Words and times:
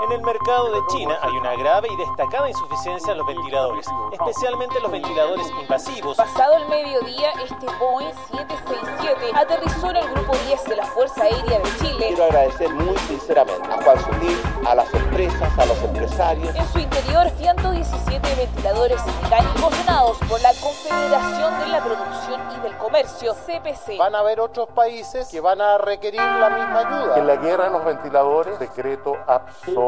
En 0.00 0.12
el 0.12 0.22
mercado 0.22 0.70
de 0.70 0.86
China 0.92 1.18
hay 1.20 1.36
una 1.36 1.56
grave 1.56 1.88
y 1.90 1.96
destacada 1.96 2.48
insuficiencia 2.48 3.10
en 3.12 3.18
los 3.18 3.26
ventiladores, 3.26 3.84
especialmente 4.12 4.78
los 4.80 4.92
ventiladores 4.92 5.50
invasivos. 5.60 6.16
Pasado 6.16 6.56
el 6.56 6.68
mediodía, 6.68 7.30
este 7.42 7.66
Boeing 7.80 8.14
767 8.30 9.32
aterrizó 9.34 9.90
en 9.90 9.96
el 9.96 10.08
grupo 10.10 10.36
10 10.46 10.64
de 10.66 10.76
la 10.76 10.86
Fuerza 10.86 11.24
Aérea 11.24 11.58
de 11.58 11.76
Chile. 11.80 12.06
Quiero 12.08 12.24
agradecer 12.24 12.70
muy 12.74 12.96
sinceramente 12.98 13.68
a 13.68 13.82
Juan 13.82 13.98
Sutil, 13.98 14.42
a 14.68 14.74
las 14.76 14.94
empresas, 14.94 15.58
a 15.58 15.66
los 15.66 15.82
empresarios. 15.82 16.54
En 16.54 16.68
su 16.68 16.78
interior, 16.78 17.28
117 17.36 18.34
ventiladores 18.36 19.00
mecánicos 19.22 19.78
donados 19.78 20.16
por 20.28 20.40
la 20.42 20.52
Confederación 20.62 21.58
de 21.58 21.66
la 21.66 21.82
Producción 21.82 22.40
y 22.56 22.60
del 22.60 22.76
Comercio, 22.78 23.34
CPC. 23.34 23.98
Van 23.98 24.14
a 24.14 24.20
haber 24.20 24.38
otros 24.38 24.68
países 24.68 25.26
que 25.28 25.40
van 25.40 25.60
a 25.60 25.76
requerir 25.78 26.20
la 26.20 26.50
misma 26.50 26.78
ayuda. 26.78 27.18
En 27.18 27.26
la 27.26 27.36
guerra 27.36 27.64
de 27.64 27.70
los 27.70 27.84
ventiladores, 27.84 28.58
secreto 28.58 29.16
absoluto. 29.26 29.87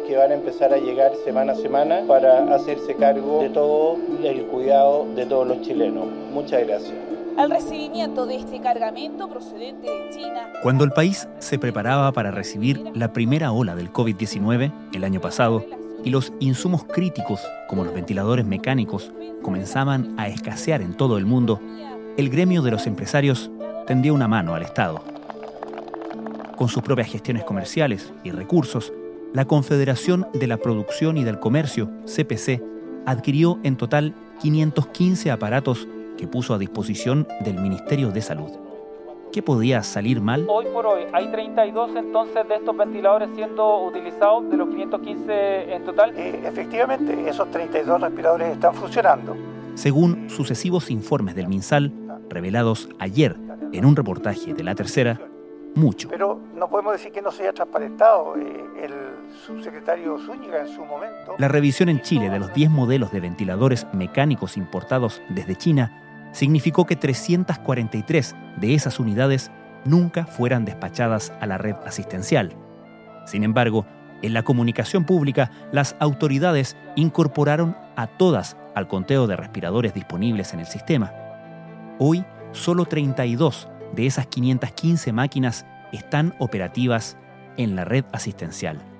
Que 0.00 0.16
van 0.16 0.30
a 0.30 0.34
empezar 0.34 0.72
a 0.72 0.78
llegar 0.78 1.12
semana 1.24 1.52
a 1.52 1.54
semana 1.54 2.02
para 2.06 2.54
hacerse 2.54 2.94
cargo 2.94 3.42
de 3.42 3.50
todo 3.50 3.98
el 4.24 4.42
cuidado 4.46 5.06
de 5.14 5.26
todos 5.26 5.46
los 5.46 5.60
chilenos. 5.62 6.06
Muchas 6.32 6.66
gracias. 6.66 6.94
Al 7.36 7.50
recibimiento 7.50 8.26
de 8.26 8.36
este 8.36 8.60
cargamento 8.60 9.28
procedente 9.28 9.88
de 9.88 10.10
China. 10.10 10.48
Cuando 10.62 10.84
el 10.84 10.92
país 10.92 11.28
se 11.38 11.58
preparaba 11.58 12.12
para 12.12 12.30
recibir 12.30 12.82
la 12.94 13.12
primera 13.12 13.52
ola 13.52 13.74
del 13.74 13.92
COVID-19 13.92 14.70
el 14.92 15.04
año 15.04 15.20
pasado 15.20 15.64
y 16.04 16.10
los 16.10 16.32
insumos 16.40 16.84
críticos 16.84 17.40
como 17.68 17.84
los 17.84 17.94
ventiladores 17.94 18.44
mecánicos 18.44 19.12
comenzaban 19.42 20.14
a 20.18 20.28
escasear 20.28 20.82
en 20.82 20.94
todo 20.94 21.16
el 21.16 21.24
mundo, 21.24 21.60
el 22.16 22.28
gremio 22.28 22.60
de 22.62 22.70
los 22.70 22.86
empresarios 22.86 23.50
tendió 23.86 24.12
una 24.12 24.28
mano 24.28 24.54
al 24.54 24.62
Estado. 24.62 25.02
Con 26.56 26.68
sus 26.68 26.82
propias 26.82 27.08
gestiones 27.08 27.44
comerciales 27.44 28.12
y 28.24 28.30
recursos, 28.30 28.92
la 29.32 29.46
Confederación 29.46 30.26
de 30.34 30.46
la 30.46 30.58
Producción 30.58 31.16
y 31.16 31.24
del 31.24 31.40
Comercio, 31.40 31.88
CPC, 32.04 32.62
adquirió 33.06 33.58
en 33.62 33.76
total 33.76 34.14
515 34.40 35.30
aparatos 35.30 35.88
que 36.18 36.26
puso 36.26 36.54
a 36.54 36.58
disposición 36.58 37.26
del 37.40 37.54
Ministerio 37.54 38.10
de 38.10 38.20
Salud. 38.20 38.50
¿Qué 39.32 39.42
podía 39.42 39.82
salir 39.82 40.20
mal? 40.20 40.44
Hoy 40.50 40.66
por 40.66 40.84
hoy 40.84 41.04
hay 41.14 41.28
32 41.28 41.96
entonces 41.96 42.46
de 42.46 42.56
estos 42.56 42.76
ventiladores 42.76 43.30
siendo 43.34 43.84
utilizados 43.84 44.50
de 44.50 44.56
los 44.58 44.68
515 44.68 45.74
en 45.74 45.84
total. 45.84 46.12
Eh, 46.14 46.42
efectivamente, 46.44 47.30
esos 47.30 47.50
32 47.50 48.02
respiradores 48.02 48.52
están 48.52 48.74
funcionando. 48.74 49.34
Según 49.74 50.28
sucesivos 50.28 50.90
informes 50.90 51.34
del 51.34 51.48
MinSal, 51.48 51.90
revelados 52.28 52.90
ayer 52.98 53.36
en 53.72 53.86
un 53.86 53.96
reportaje 53.96 54.52
de 54.52 54.62
La 54.62 54.74
Tercera, 54.74 55.18
mucho. 55.74 56.08
Pero 56.10 56.38
no 56.54 56.68
podemos 56.68 56.92
decir 56.92 57.10
que 57.10 57.22
no 57.22 57.30
se 57.30 57.44
haya 57.44 57.54
transparentado. 57.54 58.36
Eh, 58.36 58.62
el 58.82 59.01
subsecretario 59.32 60.18
Zúñiga 60.18 60.60
en 60.60 60.68
su 60.68 60.84
momento. 60.84 61.34
La 61.38 61.48
revisión 61.48 61.88
en 61.88 62.00
Chile 62.00 62.30
de 62.30 62.38
los 62.38 62.52
10 62.54 62.70
modelos 62.70 63.12
de 63.12 63.20
ventiladores 63.20 63.86
mecánicos 63.92 64.56
importados 64.56 65.22
desde 65.28 65.56
China 65.56 66.30
significó 66.32 66.86
que 66.86 66.96
343 66.96 68.34
de 68.56 68.74
esas 68.74 68.98
unidades 68.98 69.50
nunca 69.84 70.26
fueran 70.26 70.64
despachadas 70.64 71.32
a 71.40 71.46
la 71.46 71.58
red 71.58 71.76
asistencial. 71.84 72.54
Sin 73.26 73.44
embargo, 73.44 73.86
en 74.22 74.34
la 74.34 74.42
comunicación 74.42 75.04
pública, 75.04 75.50
las 75.72 75.96
autoridades 75.98 76.76
incorporaron 76.96 77.76
a 77.96 78.06
todas 78.06 78.56
al 78.74 78.88
conteo 78.88 79.26
de 79.26 79.36
respiradores 79.36 79.94
disponibles 79.94 80.54
en 80.54 80.60
el 80.60 80.66
sistema. 80.66 81.12
Hoy, 81.98 82.24
solo 82.52 82.86
32 82.86 83.68
de 83.94 84.06
esas 84.06 84.26
515 84.26 85.12
máquinas 85.12 85.66
están 85.92 86.34
operativas 86.38 87.16
en 87.56 87.76
la 87.76 87.84
red 87.84 88.04
asistencial. 88.12 88.91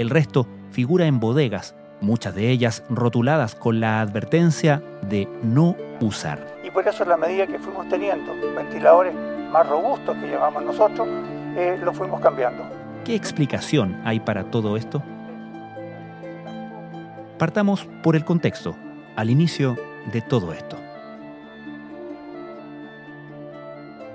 El 0.00 0.08
resto 0.08 0.46
figura 0.70 1.04
en 1.04 1.20
bodegas, 1.20 1.74
muchas 2.00 2.34
de 2.34 2.48
ellas 2.48 2.82
rotuladas 2.88 3.54
con 3.54 3.80
la 3.80 4.00
advertencia 4.00 4.82
de 5.02 5.28
no 5.42 5.76
usar. 6.00 6.56
Y 6.64 6.70
por 6.70 6.88
eso 6.88 7.04
la 7.04 7.18
medida 7.18 7.46
que 7.46 7.58
fuimos 7.58 7.86
teniendo, 7.86 8.32
ventiladores 8.56 9.12
más 9.52 9.68
robustos 9.68 10.16
que 10.16 10.30
llamamos 10.30 10.64
nosotros, 10.64 11.06
eh, 11.54 11.78
los 11.84 11.94
fuimos 11.94 12.18
cambiando. 12.22 12.62
¿Qué 13.04 13.14
explicación 13.14 14.00
hay 14.02 14.20
para 14.20 14.44
todo 14.44 14.78
esto? 14.78 15.02
Partamos 17.36 17.86
por 18.02 18.16
el 18.16 18.24
contexto, 18.24 18.74
al 19.16 19.28
inicio 19.28 19.76
de 20.10 20.22
todo 20.22 20.54
esto. 20.54 20.78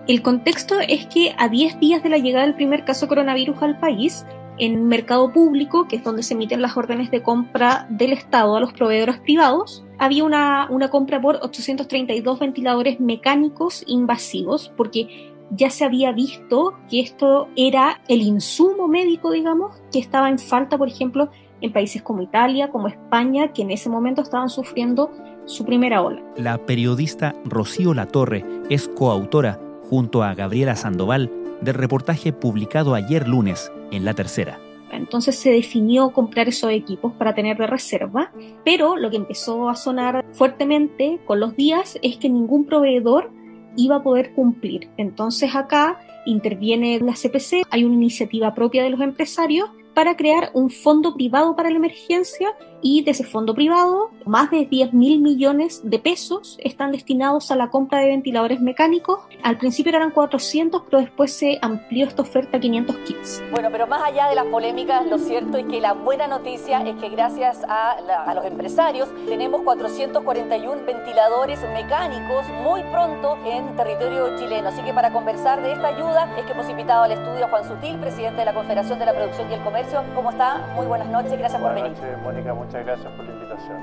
El 0.07 0.23
contexto 0.23 0.79
es 0.79 1.05
que 1.05 1.35
a 1.37 1.47
10 1.47 1.79
días 1.79 2.01
de 2.01 2.09
la 2.09 2.17
llegada 2.17 2.43
del 2.43 2.55
primer 2.55 2.85
caso 2.85 3.07
coronavirus 3.07 3.61
al 3.61 3.77
país, 3.79 4.25
en 4.57 4.87
mercado 4.87 5.31
público, 5.31 5.87
que 5.87 5.97
es 5.97 6.03
donde 6.03 6.23
se 6.23 6.33
emiten 6.33 6.61
las 6.61 6.77
órdenes 6.77 7.11
de 7.11 7.21
compra 7.21 7.87
del 7.89 8.13
Estado 8.13 8.55
a 8.55 8.59
los 8.59 8.73
proveedores 8.73 9.19
privados, 9.19 9.83
había 9.97 10.23
una, 10.23 10.67
una 10.69 10.89
compra 10.89 11.21
por 11.21 11.37
832 11.41 12.39
ventiladores 12.39 12.99
mecánicos 12.99 13.83
invasivos, 13.87 14.71
porque 14.75 15.33
ya 15.51 15.69
se 15.69 15.85
había 15.85 16.11
visto 16.11 16.73
que 16.89 17.01
esto 17.01 17.49
era 17.55 18.01
el 18.07 18.21
insumo 18.21 18.87
médico, 18.87 19.31
digamos, 19.31 19.75
que 19.91 19.99
estaba 19.99 20.29
en 20.29 20.39
falta, 20.39 20.77
por 20.77 20.87
ejemplo, 20.87 21.29
en 21.61 21.71
países 21.71 22.01
como 22.01 22.21
Italia, 22.21 22.69
como 22.69 22.87
España, 22.87 23.53
que 23.53 23.61
en 23.61 23.71
ese 23.71 23.89
momento 23.89 24.21
estaban 24.21 24.49
sufriendo 24.49 25.11
su 25.45 25.65
primera 25.65 26.01
ola. 26.01 26.21
La 26.35 26.57
periodista 26.57 27.35
Rocío 27.45 27.93
Latorre 27.93 28.43
es 28.69 28.87
coautora, 28.89 29.59
junto 29.89 30.23
a 30.23 30.33
Gabriela 30.33 30.75
Sandoval, 30.75 31.31
del 31.61 31.75
reportaje 31.75 32.33
publicado 32.33 32.95
ayer 32.95 33.27
lunes 33.27 33.71
en 33.91 34.05
La 34.05 34.13
Tercera. 34.13 34.59
Entonces 34.91 35.35
se 35.35 35.51
definió 35.51 36.11
comprar 36.11 36.47
esos 36.47 36.71
equipos 36.71 37.13
para 37.13 37.33
tener 37.33 37.57
de 37.57 37.67
reserva, 37.67 38.31
pero 38.63 38.95
lo 38.95 39.09
que 39.09 39.17
empezó 39.17 39.69
a 39.69 39.75
sonar 39.75 40.25
fuertemente 40.33 41.19
con 41.25 41.39
los 41.39 41.55
días 41.55 41.99
es 42.01 42.17
que 42.17 42.29
ningún 42.29 42.65
proveedor 42.65 43.31
iba 43.75 43.97
a 43.97 44.03
poder 44.03 44.33
cumplir. 44.33 44.89
Entonces 44.97 45.55
acá 45.55 45.99
interviene 46.25 46.99
la 46.99 47.13
CPC, 47.13 47.67
hay 47.69 47.83
una 47.83 47.95
iniciativa 47.95 48.53
propia 48.53 48.83
de 48.83 48.89
los 48.89 49.01
empresarios 49.01 49.69
para 49.93 50.15
crear 50.15 50.51
un 50.53 50.69
fondo 50.69 51.13
privado 51.13 51.55
para 51.55 51.69
la 51.69 51.77
emergencia 51.77 52.49
y 52.85 53.01
de 53.01 53.11
ese 53.11 53.23
fondo 53.23 53.55
privado 53.55 54.11
más 54.25 54.51
de 54.51 54.67
10 54.67 54.93
mil 54.93 55.19
millones 55.19 55.81
de 55.83 55.97
pesos 55.97 56.55
están 56.63 56.91
destinados 56.91 57.49
a 57.49 57.55
la 57.55 57.71
compra 57.71 57.99
de 57.99 58.09
ventiladores 58.09 58.61
mecánicos. 58.61 59.21
Al 59.41 59.57
principio 59.57 59.89
eran 59.89 60.11
400, 60.11 60.83
pero 60.87 61.01
después 61.01 61.33
se 61.33 61.57
amplió 61.63 62.05
esta 62.05 62.21
oferta 62.21 62.57
a 62.57 62.59
500 62.59 62.95
kits. 62.97 63.43
Bueno, 63.51 63.69
pero 63.71 63.87
más 63.87 64.03
allá 64.03 64.29
de 64.29 64.35
las 64.35 64.45
polémicas, 64.45 65.07
lo 65.07 65.17
cierto 65.17 65.57
es 65.57 65.65
que 65.65 65.81
la 65.81 65.93
buena 65.93 66.27
noticia 66.27 66.79
es 66.87 66.95
que 66.97 67.09
gracias 67.09 67.63
a, 67.67 67.99
la, 68.01 68.23
a 68.23 68.35
los 68.35 68.45
empresarios 68.45 69.09
tenemos 69.27 69.61
441 69.61 70.85
ventiladores 70.85 71.61
mecánicos 71.73 72.45
muy 72.63 72.83
pronto 72.83 73.35
en 73.47 73.75
territorio 73.75 74.37
chileno. 74.37 74.69
Así 74.69 74.83
que 74.83 74.93
para 74.93 75.11
conversar 75.11 75.63
de 75.63 75.73
esta 75.73 75.87
ayuda 75.87 76.31
es 76.37 76.45
que 76.45 76.51
hemos 76.51 76.69
invitado 76.69 77.05
al 77.05 77.13
estudio 77.13 77.45
a 77.45 77.49
Juan 77.49 77.67
Sutil, 77.67 77.97
presidente 77.97 78.41
de 78.41 78.45
la 78.45 78.53
Confederación 78.53 78.99
de 78.99 79.05
la 79.07 79.13
Producción 79.13 79.49
y 79.49 79.55
el 79.55 79.63
Comercio. 79.63 80.03
¿Cómo 80.13 80.29
está? 80.29 80.67
Muy 80.75 80.85
buenas 80.85 81.07
noches, 81.07 81.31
gracias 81.35 81.59
Buenas 81.59 81.81
por 81.81 81.89
venir. 81.89 82.03
noches, 82.03 82.23
Mónica, 82.23 82.53
muchas 82.53 82.74
gracias 82.83 83.11
por 83.13 83.25
la 83.25 83.33
invitación. 83.33 83.77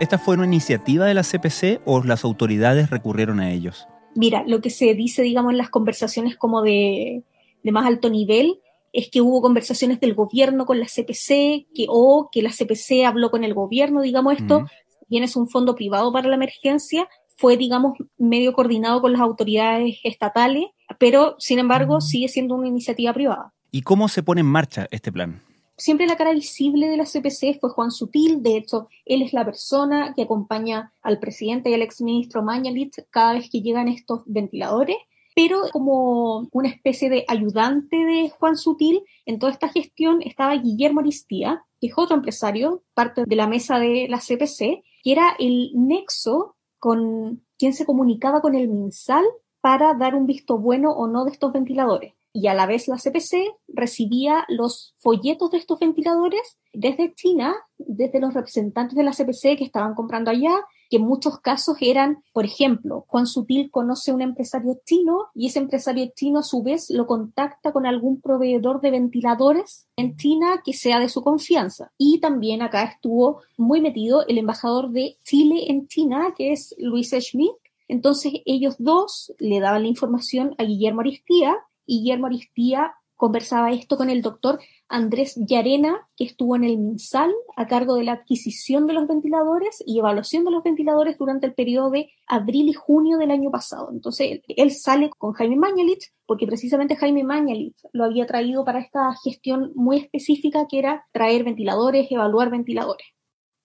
¿Esta 0.00 0.18
fue 0.18 0.34
una 0.36 0.46
iniciativa 0.46 1.06
de 1.06 1.14
la 1.14 1.22
CPC 1.22 1.80
o 1.84 2.02
las 2.02 2.24
autoridades 2.24 2.90
recurrieron 2.90 3.40
a 3.40 3.50
ellos? 3.50 3.86
Mira, 4.14 4.44
lo 4.46 4.60
que 4.60 4.70
se 4.70 4.94
dice, 4.94 5.22
digamos, 5.22 5.52
en 5.52 5.58
las 5.58 5.70
conversaciones 5.70 6.36
como 6.36 6.62
de, 6.62 7.24
de 7.62 7.72
más 7.72 7.86
alto 7.86 8.10
nivel 8.10 8.60
es 8.92 9.10
que 9.10 9.20
hubo 9.20 9.42
conversaciones 9.42 10.00
del 10.00 10.14
gobierno 10.14 10.64
con 10.66 10.80
la 10.80 10.86
CPC, 10.86 11.66
que, 11.74 11.86
o 11.88 12.30
que 12.32 12.42
la 12.42 12.50
CPC 12.50 13.04
habló 13.06 13.30
con 13.30 13.44
el 13.44 13.54
gobierno, 13.54 14.00
digamos 14.02 14.38
esto, 14.40 14.60
Mm. 14.60 14.66
bien 15.08 15.24
es 15.24 15.36
un 15.36 15.48
fondo 15.48 15.74
privado 15.74 16.12
para 16.12 16.28
la 16.28 16.36
emergencia, 16.36 17.06
fue, 17.36 17.56
digamos, 17.56 17.92
medio 18.16 18.52
coordinado 18.52 19.00
con 19.00 19.12
las 19.12 19.20
autoridades 19.20 19.98
estatales, 20.04 20.64
pero, 20.98 21.36
sin 21.38 21.58
embargo, 21.58 22.00
sigue 22.00 22.28
siendo 22.28 22.54
una 22.54 22.66
iniciativa 22.66 23.12
privada. 23.12 23.52
¿Y 23.70 23.82
cómo 23.82 24.08
se 24.08 24.22
pone 24.22 24.40
en 24.40 24.46
marcha 24.46 24.88
este 24.90 25.12
plan? 25.12 25.42
Siempre 25.78 26.08
la 26.08 26.16
cara 26.16 26.32
visible 26.32 26.88
de 26.88 26.96
la 26.96 27.04
CPC 27.04 27.60
fue 27.60 27.70
Juan 27.70 27.92
Sutil, 27.92 28.42
de 28.42 28.56
hecho, 28.56 28.88
él 29.04 29.22
es 29.22 29.32
la 29.32 29.44
persona 29.44 30.12
que 30.12 30.22
acompaña 30.22 30.92
al 31.02 31.20
presidente 31.20 31.70
y 31.70 31.74
al 31.74 31.82
exministro 31.82 32.42
Mañalich 32.42 33.06
cada 33.10 33.34
vez 33.34 33.48
que 33.48 33.62
llegan 33.62 33.86
estos 33.86 34.22
ventiladores, 34.26 34.96
pero 35.36 35.60
como 35.70 36.48
una 36.50 36.68
especie 36.68 37.08
de 37.08 37.24
ayudante 37.28 37.96
de 37.96 38.28
Juan 38.28 38.56
Sutil 38.56 39.04
en 39.24 39.38
toda 39.38 39.52
esta 39.52 39.68
gestión 39.68 40.20
estaba 40.20 40.56
Guillermo 40.56 40.98
Aristía, 40.98 41.64
que 41.80 41.86
es 41.86 41.92
otro 41.96 42.16
empresario, 42.16 42.82
parte 42.92 43.22
de 43.24 43.36
la 43.36 43.46
mesa 43.46 43.78
de 43.78 44.08
la 44.08 44.18
CPC, 44.18 44.82
que 45.04 45.12
era 45.12 45.36
el 45.38 45.70
nexo 45.74 46.56
con 46.80 47.44
quien 47.56 47.72
se 47.72 47.86
comunicaba 47.86 48.40
con 48.40 48.56
el 48.56 48.66
MinSal 48.66 49.24
para 49.60 49.94
dar 49.94 50.16
un 50.16 50.26
visto 50.26 50.58
bueno 50.58 50.90
o 50.90 51.06
no 51.06 51.24
de 51.24 51.30
estos 51.30 51.52
ventiladores. 51.52 52.14
Y 52.40 52.46
a 52.46 52.54
la 52.54 52.66
vez 52.66 52.86
la 52.86 52.98
CPC 52.98 53.52
recibía 53.66 54.44
los 54.46 54.94
folletos 54.98 55.50
de 55.50 55.58
estos 55.58 55.80
ventiladores 55.80 56.56
desde 56.72 57.12
China, 57.12 57.56
desde 57.78 58.20
los 58.20 58.32
representantes 58.32 58.96
de 58.96 59.02
la 59.02 59.10
CPC 59.10 59.58
que 59.58 59.64
estaban 59.64 59.96
comprando 59.96 60.30
allá, 60.30 60.54
que 60.88 60.98
en 60.98 61.02
muchos 61.02 61.40
casos 61.40 61.76
eran, 61.80 62.22
por 62.32 62.44
ejemplo, 62.44 63.04
Juan 63.08 63.26
Sutil 63.26 63.72
conoce 63.72 64.12
a 64.12 64.14
un 64.14 64.22
empresario 64.22 64.78
chino 64.84 65.26
y 65.34 65.48
ese 65.48 65.58
empresario 65.58 66.12
chino 66.14 66.38
a 66.38 66.44
su 66.44 66.62
vez 66.62 66.90
lo 66.90 67.08
contacta 67.08 67.72
con 67.72 67.86
algún 67.86 68.20
proveedor 68.20 68.80
de 68.80 68.92
ventiladores 68.92 69.88
en 69.96 70.14
China 70.14 70.62
que 70.64 70.74
sea 70.74 71.00
de 71.00 71.08
su 71.08 71.24
confianza. 71.24 71.90
Y 71.98 72.20
también 72.20 72.62
acá 72.62 72.84
estuvo 72.84 73.40
muy 73.56 73.80
metido 73.80 74.24
el 74.28 74.38
embajador 74.38 74.90
de 74.90 75.16
Chile 75.24 75.64
en 75.72 75.88
China, 75.88 76.34
que 76.36 76.52
es 76.52 76.72
Luis 76.78 77.10
Schmidt. 77.10 77.56
Entonces 77.88 78.34
ellos 78.44 78.76
dos 78.78 79.34
le 79.40 79.58
daban 79.58 79.82
la 79.82 79.88
información 79.88 80.54
a 80.58 80.62
Guillermo 80.62 81.00
Aristía 81.00 81.56
Guillermo 81.88 82.26
Aristía 82.26 82.92
conversaba 83.18 83.72
esto 83.72 83.96
con 83.96 84.10
el 84.10 84.22
doctor 84.22 84.60
Andrés 84.88 85.34
Llarena, 85.36 86.08
que 86.16 86.24
estuvo 86.24 86.54
en 86.54 86.62
el 86.62 86.78
MinSal 86.78 87.32
a 87.56 87.66
cargo 87.66 87.96
de 87.96 88.04
la 88.04 88.12
adquisición 88.12 88.86
de 88.86 88.92
los 88.92 89.08
ventiladores 89.08 89.82
y 89.84 89.98
evaluación 89.98 90.44
de 90.44 90.52
los 90.52 90.62
ventiladores 90.62 91.18
durante 91.18 91.46
el 91.46 91.52
periodo 91.52 91.90
de 91.90 92.10
abril 92.28 92.68
y 92.68 92.74
junio 92.74 93.18
del 93.18 93.32
año 93.32 93.50
pasado. 93.50 93.90
Entonces, 93.92 94.40
él 94.46 94.70
sale 94.70 95.10
con 95.18 95.32
Jaime 95.32 95.56
Mañalich, 95.56 96.12
porque 96.26 96.46
precisamente 96.46 96.94
Jaime 96.94 97.24
Mañalich 97.24 97.76
lo 97.92 98.04
había 98.04 98.24
traído 98.24 98.64
para 98.64 98.78
esta 98.78 99.12
gestión 99.24 99.72
muy 99.74 99.96
específica 99.98 100.66
que 100.68 100.78
era 100.78 101.04
traer 101.12 101.42
ventiladores, 101.42 102.06
evaluar 102.10 102.50
ventiladores. 102.50 103.06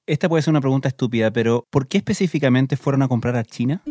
Esta 0.07 0.27
puede 0.27 0.41
ser 0.41 0.51
una 0.51 0.61
pregunta 0.61 0.87
estúpida, 0.87 1.31
pero 1.31 1.67
¿por 1.69 1.87
qué 1.87 1.97
específicamente 1.97 2.75
fueron 2.75 3.03
a 3.03 3.07
comprar 3.07 3.35
a 3.35 3.43
China? 3.43 3.83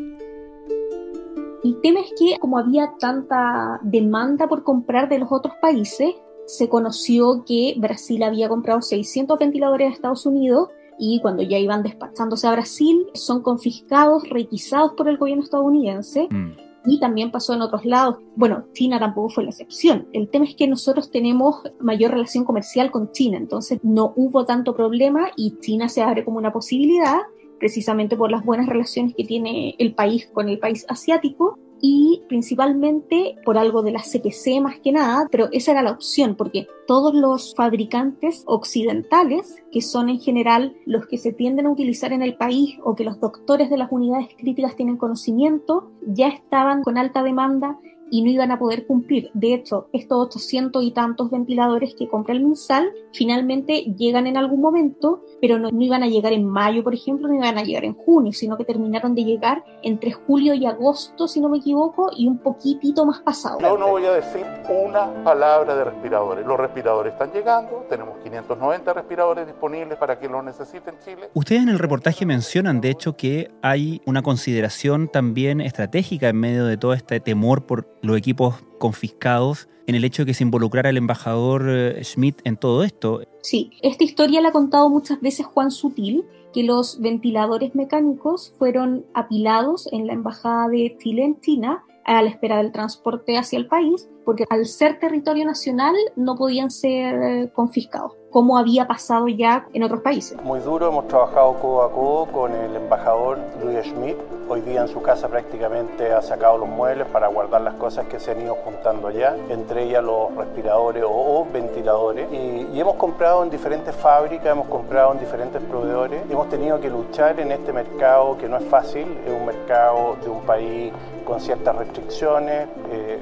El 1.65 1.81
tema 1.81 2.01
es 2.01 2.13
que 2.19 2.39
como 2.41 2.59
había 2.59 2.95
tanta 2.99 3.81
demanda 3.83 4.49
por 4.49 4.65
comprar 4.65 5.09
de 5.09 5.19
los 5.19 5.31
otros 5.31 5.55
países, 5.61 6.15
se 6.47 6.69
conoció 6.69 7.45
que 7.47 7.75
Brasil 7.79 8.23
había 8.23 8.49
comprado 8.49 8.83
600 8.83 9.39
ventiladores 9.39 9.89
a 9.89 9.95
Estados 9.95 10.27
Unidos 10.27 10.71
y 10.99 11.21
cuando 11.21 11.43
ya 11.43 11.59
iban 11.59 11.83
despachándose 11.83 12.47
a 12.47 12.53
Brasil 12.53 13.07
son 13.15 13.43
confiscados, 13.43 14.29
requisados 14.29 14.93
por 14.93 15.09
el 15.09 15.19
gobierno 15.19 15.45
estadounidense. 15.45 16.29
Mm. 16.31 16.53
Y 16.85 16.99
también 16.99 17.31
pasó 17.31 17.55
en 17.55 17.63
otros 17.63 17.85
lados. 17.85 18.17
Bueno, 18.35 18.65
China 18.73 18.99
tampoco 18.99 19.29
fue 19.29 19.45
la 19.45 19.51
excepción. 19.51 20.09
El 20.13 20.29
tema 20.29 20.47
es 20.47 20.57
que 20.57 20.67
nosotros 20.67 21.13
tenemos 21.13 21.63
mayor 21.79 22.11
relación 22.11 22.45
comercial 22.45 22.91
con 22.91 23.13
China, 23.13 23.39
entonces 23.39 23.79
no 23.85 24.13
hubo 24.17 24.45
tanto 24.47 24.75
problema 24.75 25.29
y 25.37 25.61
China 25.61 25.89
se 25.89 26.03
abre 26.03 26.25
como 26.25 26.39
una 26.39 26.53
posibilidad 26.53 27.21
precisamente 27.63 28.17
por 28.17 28.29
las 28.29 28.45
buenas 28.45 28.67
relaciones 28.67 29.15
que 29.15 29.23
tiene 29.23 29.77
el 29.79 29.95
país 29.95 30.29
con 30.33 30.49
el 30.49 30.59
país 30.59 30.85
asiático 30.89 31.61
y 31.81 32.21
principalmente 32.29 33.37
por 33.45 33.57
algo 33.57 33.85
de 33.85 33.93
la 33.93 34.03
CPC 34.03 34.61
más 34.61 34.81
que 34.81 34.91
nada, 34.91 35.29
pero 35.31 35.49
esa 35.53 35.71
era 35.71 35.83
la 35.83 35.93
opción 35.93 36.35
porque 36.35 36.67
todos 36.89 37.15
los 37.15 37.55
fabricantes 37.55 38.43
occidentales, 38.47 39.63
que 39.71 39.81
son 39.81 40.09
en 40.09 40.19
general 40.19 40.75
los 40.87 41.07
que 41.07 41.19
se 41.19 41.33
tienden 41.33 41.67
a 41.67 41.71
utilizar 41.71 42.13
en 42.13 42.23
el 42.23 42.35
país 42.35 42.79
o 42.83 42.97
que 42.97 43.05
los 43.05 43.21
doctores 43.21 43.71
de 43.71 43.77
las 43.77 43.93
unidades 43.93 44.35
críticas 44.37 44.75
tienen 44.75 44.97
conocimiento, 44.97 45.93
ya 46.05 46.27
estaban 46.27 46.83
con 46.83 46.99
alta 46.99 47.23
demanda 47.23 47.79
y 48.13 48.23
no 48.23 48.31
iban 48.31 48.51
a 48.51 48.59
poder 48.59 48.87
cumplir. 48.87 49.31
De 49.33 49.55
hecho, 49.55 49.89
estos 49.95 50.27
800 50.27 50.85
y 50.85 50.91
tantos 50.91 51.31
ventiladores 51.31 51.95
que 51.95 52.09
compra 52.09 52.35
el 52.35 52.41
MinSal 52.41 52.93
finalmente 53.15 53.85
llegan 53.97 54.27
en 54.27 54.37
algún 54.37 54.61
momento, 54.61 55.23
pero 55.41 55.59
no, 55.59 55.71
iban 55.81 56.03
a 56.03 56.07
llegar 56.07 56.35
en 56.35 56.45
mayo, 56.45 56.85
por 56.85 56.93
ejemplo, 56.93 57.27
no 57.27 57.35
iban 57.35 57.57
a 57.57 57.63
llegar 57.63 57.85
en 57.85 57.95
junio, 57.95 58.33
sino 58.33 58.59
que 58.59 58.67
terminaron 58.67 59.15
de 59.15 59.25
llegar 59.25 59.65
entre 59.83 60.13
julio 60.13 60.53
y 60.53 60.67
agosto, 60.67 61.27
si 61.27 61.41
no 61.41 61.49
me 61.49 61.59
equivoco, 61.59 62.11
y 62.15 62.29
un 62.29 62.37
poquitito 62.37 63.07
más 63.07 63.21
pasado. 63.21 63.59
Yo 63.61 63.79
no 63.79 63.89
voy 63.89 64.05
a 64.05 64.13
decir 64.13 64.45
una 64.69 65.25
palabra 65.25 65.75
de 65.75 65.85
respiradores. 65.85 66.47
Los 66.47 66.61
respiradores 66.61 67.15
están 67.15 67.33
llegando, 67.33 67.87
tenemos 67.89 68.19
590 68.23 68.93
respiradores 68.93 69.47
disponibles 69.47 69.97
para 69.97 70.19
quien 70.19 70.33
los 70.33 70.45
necesite 70.45 70.91
en 70.91 70.99
Chile. 70.99 71.31
Ustedes 71.33 71.63
en 71.63 71.71
el 71.71 71.79
reportaje 71.79 72.27
mencionan, 72.27 72.83
de 72.83 72.91
hecho, 72.91 73.17
que 73.17 73.51
hay 73.63 74.03
una 74.05 74.21
consideración 74.21 75.09
también 75.09 75.63
estratégica 75.63 76.29
en 76.29 76.37
medio 76.37 76.67
de 76.67 76.77
todo 76.77 76.93
este 76.93 77.19
temor 77.19 77.65
por 77.65 77.87
los 78.03 78.17
equipos 78.17 78.57
confiscados 78.79 79.69
en 79.87 79.95
el 79.95 80.05
hecho 80.05 80.23
de 80.23 80.27
que 80.27 80.35
se 80.35 80.45
involucrara 80.45 80.91
el 80.91 80.97
embajador 80.97 81.67
eh, 81.69 82.05
Schmidt 82.05 82.41
en 82.45 82.57
todo 82.57 82.85
esto. 82.85 83.23
Sí, 83.43 83.73
esta 83.83 84.05
historia 84.05 84.41
la 84.41 84.49
ha 84.49 84.53
contado 84.53 84.89
muchas 84.91 85.21
veces 85.21 85.47
Juan 85.47 85.71
Sutil, 85.71 86.25
que 86.53 86.63
los 86.63 87.01
ventiladores 87.01 87.75
mecánicos 87.75 88.55
fueron 88.59 89.07
apilados 89.15 89.89
en 89.93 90.07
la 90.07 90.13
embajada 90.13 90.69
de 90.69 90.97
Chile 90.99 91.25
en 91.25 91.41
China 91.41 91.85
a 92.05 92.23
la 92.23 92.31
espera 92.31 92.59
del 92.59 92.73
transporte 92.73 93.39
hacia 93.39 93.59
el 93.59 93.67
país, 93.67 94.09
porque 94.25 94.45
al 94.51 94.67
ser 94.67 94.99
territorio 94.99 95.45
nacional 95.45 95.95
no 96.17 96.37
podían 96.37 96.71
ser 96.71 97.15
eh, 97.23 97.53
confiscados 97.55 98.22
como 98.33 98.57
había 98.57 98.89
pasado 98.89 99.29
ya 99.29 99.67
en 99.75 99.83
otros 99.83 100.01
países. 100.01 100.43
Muy 100.43 100.61
duro, 100.61 100.89
hemos 100.89 101.07
trabajado 101.07 101.55
codo 101.61 101.83
a 101.83 101.93
codo 101.93 102.27
con 102.27 102.53
el 102.53 102.75
embajador 102.75 103.39
Luis 103.63 103.85
Schmidt. 103.85 104.17
Hoy 104.49 104.63
día 104.63 104.81
en 104.81 104.89
su 104.89 105.01
casa 105.03 105.29
prácticamente 105.29 106.13
ha 106.13 106.23
sacado 106.23 106.59
los 106.59 106.69
muebles 106.69 107.07
para 107.09 107.29
guardar 107.29 107.61
las 107.61 107.75
cosas 107.75 108.07
que 108.07 108.19
se 108.19 108.33
han 108.33 108.41
ido 108.41 108.55
juntando 108.55 109.09
allá, 109.09 109.37
entre 109.51 109.85
ellas 109.85 110.03
los 110.03 110.35
respiradores 110.35 111.05
o, 111.07 111.47
ventiladores. 111.53 112.27
Y, 112.33 112.69
y, 112.73 112.81
hemos 112.81 112.97
comprado 112.97 113.45
en 113.45 113.51
diferentes 113.51 113.95
fábricas, 113.95 114.47
hemos 114.47 114.67
comprado 114.67 115.13
en 115.13 115.21
diferentes 115.21 115.63
proveedores. 115.63 116.23
Hemos 116.31 116.49
tenido 116.49 116.81
que 116.81 116.89
luchar 116.89 117.39
en 117.39 117.53
este 117.53 117.73
mercado 117.73 118.37
que 118.39 118.49
no 118.49 118.57
es 118.57 118.65
fácil, 118.65 119.07
es 119.27 119.33
un 119.33 119.45
mercado 119.45 120.17
de 120.23 120.31
un 120.31 120.41
país 120.41 120.93
con 121.25 121.41
ciertas 121.41 121.77
restricciones. 121.77 122.69
Eh, 122.91 123.19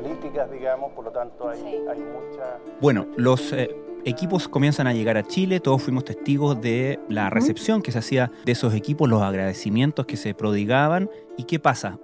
políticas, 0.00 0.50
digamos, 0.50 0.92
por 0.92 1.04
lo 1.04 1.10
tanto 1.10 1.48
hay, 1.48 1.60
hay 1.60 1.98
mucha... 1.98 2.58
Bueno, 2.80 3.06
los 3.16 3.52
eh, 3.52 3.74
equipos 4.04 4.48
comienzan 4.48 4.86
a 4.86 4.92
llegar 4.92 5.16
a 5.16 5.24
Chile, 5.24 5.60
todos 5.60 5.82
fuimos 5.82 6.04
testigos 6.04 6.60
de 6.60 7.00
la 7.08 7.30
recepción 7.30 7.82
que 7.82 7.90
se 7.90 7.98
hacía 7.98 8.30
de 8.44 8.52
esos 8.52 8.74
equipos, 8.74 9.08
los 9.08 9.22
agradecimientos 9.22 10.06
que 10.06 10.16
se 10.16 10.34
prodigaban. 10.34 11.10
¿Y 11.36 11.44
qué 11.44 11.58
pasa? 11.58 11.98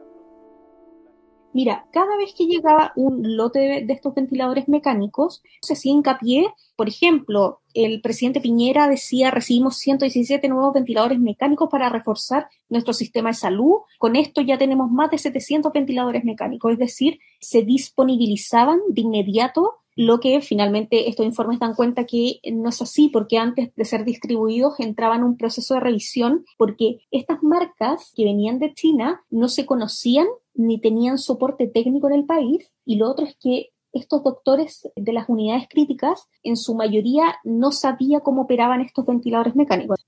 Mira, 1.54 1.86
cada 1.92 2.16
vez 2.16 2.34
que 2.36 2.46
llegaba 2.46 2.92
un 2.96 3.36
lote 3.36 3.84
de, 3.86 3.92
estos 3.92 4.12
ventiladores 4.12 4.68
mecánicos, 4.68 5.40
se 5.62 5.74
hacía 5.74 5.92
hincapié, 5.92 6.52
por 6.74 6.88
ejemplo, 6.88 7.60
el 7.74 8.00
presidente 8.00 8.40
Piñera 8.40 8.88
decía, 8.88 9.30
recibimos 9.30 9.76
117 9.78 10.48
nuevos 10.48 10.74
ventiladores 10.74 11.20
mecánicos 11.20 11.68
para 11.70 11.88
reforzar 11.88 12.48
nuestro 12.68 12.92
sistema 12.92 13.30
de 13.30 13.34
salud. 13.34 13.76
Con 13.98 14.16
esto 14.16 14.40
ya 14.40 14.58
tenemos 14.58 14.90
más 14.90 15.12
de 15.12 15.18
700 15.18 15.72
ventiladores 15.72 16.24
mecánicos, 16.24 16.72
es 16.72 16.78
decir, 16.78 17.20
se 17.38 17.62
disponibilizaban 17.62 18.80
de 18.88 19.02
inmediato 19.02 19.83
lo 19.96 20.20
que 20.20 20.40
finalmente 20.40 21.08
estos 21.08 21.24
informes 21.24 21.60
dan 21.60 21.74
cuenta 21.74 22.04
que 22.04 22.40
no 22.52 22.68
es 22.68 22.82
así, 22.82 23.08
porque 23.08 23.38
antes 23.38 23.74
de 23.74 23.84
ser 23.84 24.04
distribuidos 24.04 24.80
entraban 24.80 25.20
en 25.20 25.24
un 25.24 25.36
proceso 25.36 25.74
de 25.74 25.80
revisión, 25.80 26.44
porque 26.58 26.98
estas 27.10 27.42
marcas 27.42 28.12
que 28.16 28.24
venían 28.24 28.58
de 28.58 28.74
China 28.74 29.24
no 29.30 29.48
se 29.48 29.66
conocían 29.66 30.26
ni 30.54 30.80
tenían 30.80 31.18
soporte 31.18 31.66
técnico 31.66 32.08
en 32.08 32.14
el 32.14 32.24
país. 32.26 32.70
Y 32.84 32.96
lo 32.96 33.10
otro 33.10 33.24
es 33.26 33.36
que 33.36 33.70
estos 33.92 34.24
doctores 34.24 34.88
de 34.96 35.12
las 35.12 35.28
unidades 35.28 35.68
críticas, 35.68 36.28
en 36.42 36.56
su 36.56 36.74
mayoría, 36.74 37.36
no 37.44 37.70
sabía 37.70 38.20
cómo 38.20 38.42
operaban 38.42 38.80
estos 38.80 39.06
ventiladores 39.06 39.54
mecánicos. 39.54 40.04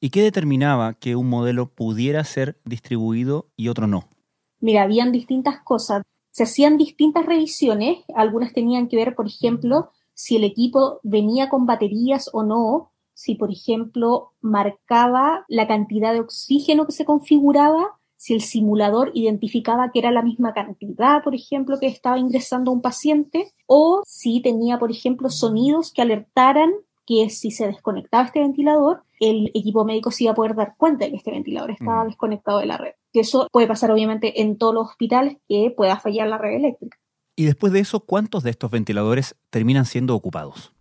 ¿Y 0.00 0.10
qué 0.10 0.22
determinaba 0.22 0.94
que 0.94 1.16
un 1.16 1.28
modelo 1.28 1.66
pudiera 1.66 2.22
ser 2.24 2.60
distribuido 2.64 3.48
y 3.56 3.68
otro 3.68 3.86
no? 3.86 4.08
Mira, 4.60 4.82
habían 4.82 5.12
distintas 5.12 5.60
cosas. 5.62 6.02
Se 6.30 6.44
hacían 6.44 6.76
distintas 6.76 7.26
revisiones. 7.26 7.98
Algunas 8.14 8.52
tenían 8.52 8.88
que 8.88 8.96
ver, 8.96 9.14
por 9.14 9.26
ejemplo, 9.26 9.90
si 10.14 10.36
el 10.36 10.44
equipo 10.44 11.00
venía 11.02 11.48
con 11.48 11.66
baterías 11.66 12.30
o 12.32 12.42
no, 12.42 12.92
si, 13.14 13.34
por 13.34 13.50
ejemplo, 13.50 14.32
marcaba 14.40 15.44
la 15.48 15.66
cantidad 15.66 16.12
de 16.12 16.20
oxígeno 16.20 16.86
que 16.86 16.92
se 16.92 17.04
configuraba 17.04 17.98
si 18.18 18.34
el 18.34 18.42
simulador 18.42 19.12
identificaba 19.14 19.90
que 19.92 20.00
era 20.00 20.10
la 20.10 20.22
misma 20.22 20.52
cantidad, 20.52 21.22
por 21.22 21.34
ejemplo, 21.34 21.78
que 21.78 21.86
estaba 21.86 22.18
ingresando 22.18 22.72
un 22.72 22.82
paciente, 22.82 23.52
o 23.66 24.02
si 24.04 24.40
tenía, 24.42 24.78
por 24.78 24.90
ejemplo, 24.90 25.30
sonidos 25.30 25.92
que 25.92 26.02
alertaran 26.02 26.72
que 27.08 27.30
si 27.30 27.50
se 27.50 27.66
desconectaba 27.66 28.26
este 28.26 28.40
ventilador, 28.40 29.02
el 29.18 29.46
equipo 29.54 29.86
médico 29.86 30.10
se 30.10 30.24
iba 30.24 30.32
a 30.32 30.36
poder 30.36 30.54
dar 30.54 30.74
cuenta 30.76 31.06
de 31.06 31.12
que 31.12 31.16
este 31.16 31.30
ventilador 31.30 31.70
estaba 31.70 32.04
mm. 32.04 32.08
desconectado 32.08 32.58
de 32.58 32.66
la 32.66 32.76
red. 32.76 32.92
Que 33.14 33.20
eso 33.20 33.48
puede 33.50 33.66
pasar 33.66 33.90
obviamente 33.90 34.42
en 34.42 34.58
todos 34.58 34.74
los 34.74 34.88
hospitales 34.90 35.38
que 35.48 35.72
pueda 35.74 35.98
fallar 35.98 36.28
la 36.28 36.36
red 36.36 36.56
eléctrica. 36.56 36.98
Y 37.34 37.46
después 37.46 37.72
de 37.72 37.80
eso, 37.80 38.00
¿cuántos 38.00 38.42
de 38.42 38.50
estos 38.50 38.70
ventiladores 38.70 39.36
terminan 39.48 39.86
siendo 39.86 40.14
ocupados? 40.14 40.74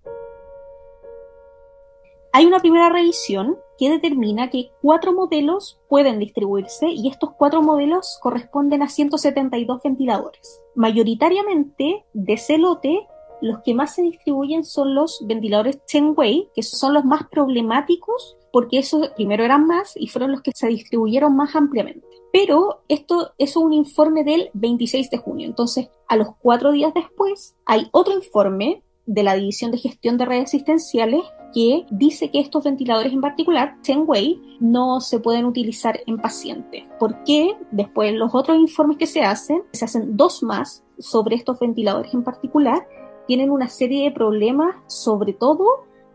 Hay 2.34 2.46
una 2.46 2.60
primera 2.60 2.90
revisión 2.90 3.58
que 3.78 3.90
determina 3.90 4.50
que 4.50 4.72
cuatro 4.82 5.14
modelos 5.14 5.80
pueden 5.88 6.20
distribuirse 6.20 6.90
y 6.90 7.08
estos 7.08 7.32
cuatro 7.38 7.62
modelos 7.62 8.20
corresponden 8.22 8.84
a 8.84 8.90
172 8.90 9.82
ventiladores. 9.82 10.62
Mayoritariamente 10.76 12.06
de 12.14 12.34
ese 12.34 12.58
lote, 12.58 13.08
los 13.42 13.60
que 13.64 13.74
más 13.74 13.96
se 13.96 14.02
distribuyen 14.02 14.64
son 14.64 14.96
los 14.96 15.24
ventiladores 15.26 15.80
Tenway, 15.86 16.50
que 16.56 16.64
son 16.64 16.94
los 16.94 17.06
más 17.06 17.28
problemáticos 17.30 18.38
porque 18.52 18.80
esos 18.80 19.10
primero 19.10 19.44
eran 19.44 19.68
más 19.68 19.94
y 19.96 20.08
fueron 20.08 20.32
los 20.32 20.42
que 20.42 20.52
se 20.54 20.68
distribuyeron 20.68 21.36
más 21.36 21.56
ampliamente. 21.56 22.08
Pero 22.32 22.82
esto 22.88 23.34
es 23.38 23.56
un 23.56 23.74
informe 23.74 24.24
del 24.24 24.50
26 24.54 25.10
de 25.10 25.18
junio. 25.18 25.48
Entonces, 25.48 25.90
a 26.08 26.16
los 26.16 26.30
cuatro 26.40 26.72
días 26.72 26.94
después, 26.94 27.56
hay 27.66 27.88
otro 27.92 28.14
informe 28.14 28.84
de 29.06 29.24
la 29.24 29.36
División 29.36 29.72
de 29.72 29.78
Gestión 29.78 30.18
de 30.18 30.26
Redes 30.26 30.46
Asistenciales 30.46 31.22
que 31.54 31.86
dice 31.90 32.30
que 32.30 32.40
estos 32.40 32.66
ventiladores 32.66 33.14
en 33.14 33.22
particular, 33.22 33.78
Tenway, 33.82 34.42
no 34.60 35.00
se 35.00 35.20
pueden 35.20 35.46
utilizar 35.46 36.00
en 36.06 36.18
pacientes. 36.18 36.84
¿Por 37.00 37.24
qué? 37.24 37.56
Después 37.72 38.14
los 38.14 38.36
otros 38.36 38.58
informes 38.58 38.98
que 38.98 39.08
se 39.08 39.22
hacen, 39.22 39.64
se 39.72 39.86
hacen 39.86 40.18
dos 40.18 40.44
más 40.44 40.84
sobre 41.00 41.36
estos 41.36 41.60
ventiladores 41.60 42.14
en 42.14 42.24
particular, 42.24 42.88
tienen 43.28 43.52
una 43.52 43.68
serie 43.68 44.06
de 44.06 44.12
problemas, 44.12 44.76
sobre 44.88 45.34
todo 45.34 45.66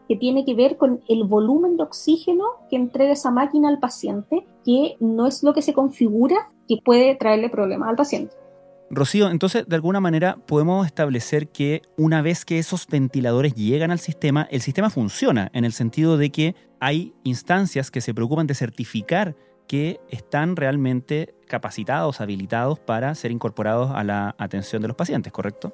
que 0.09 0.17
tiene 0.17 0.45
que 0.45 0.55
ver 0.55 0.77
con 0.77 1.01
el 1.09 1.25
volumen 1.25 1.77
de 1.77 1.85
oxígeno 1.85 2.45
que 2.69 2.77
entrega 2.77 3.13
esa 3.13 3.31
máquina 3.31 3.69
al 3.69 3.79
paciente, 3.79 4.47
que 4.65 4.97
no 5.01 5.27
es 5.27 5.43
lo 5.43 5.55
que 5.55 5.63
se 5.63 5.73
configura 5.73 6.51
que 6.69 6.77
puede 6.85 7.15
traerle 7.15 7.51
problemas 7.51 7.89
al 7.89 7.97
paciente. 7.97 8.35
Rocío, 8.91 9.31
entonces 9.31 9.67
de 9.67 9.75
alguna 9.75 10.01
manera 10.01 10.37
podemos 10.47 10.85
establecer 10.85 11.49
que 11.49 11.81
una 11.97 12.21
vez 12.21 12.45
que 12.45 12.59
esos 12.59 12.87
ventiladores 12.87 13.55
llegan 13.55 13.91
al 13.91 14.01
sistema, 14.01 14.47
el 14.51 14.61
sistema 14.61 14.91
funciona 14.91 15.51
en 15.55 15.65
el 15.65 15.73
sentido 15.73 16.19
de 16.19 16.31
que 16.31 16.55
hay 16.79 17.15
instancias 17.25 17.91
que 17.91 18.03
se 18.03 18.13
preocupan 18.13 18.47
de 18.47 18.55
certificar 18.55 19.35
que 19.67 19.99
están 20.11 20.57
realmente 20.57 21.35
capacitados, 21.47 22.21
habilitados 22.21 22.81
para 22.81 23.15
ser 23.15 23.31
incorporados 23.31 23.93
a 23.95 24.05
la 24.05 24.35
atención 24.37 24.83
de 24.83 24.89
los 24.89 24.97
pacientes, 24.97 25.33
¿correcto? 25.33 25.73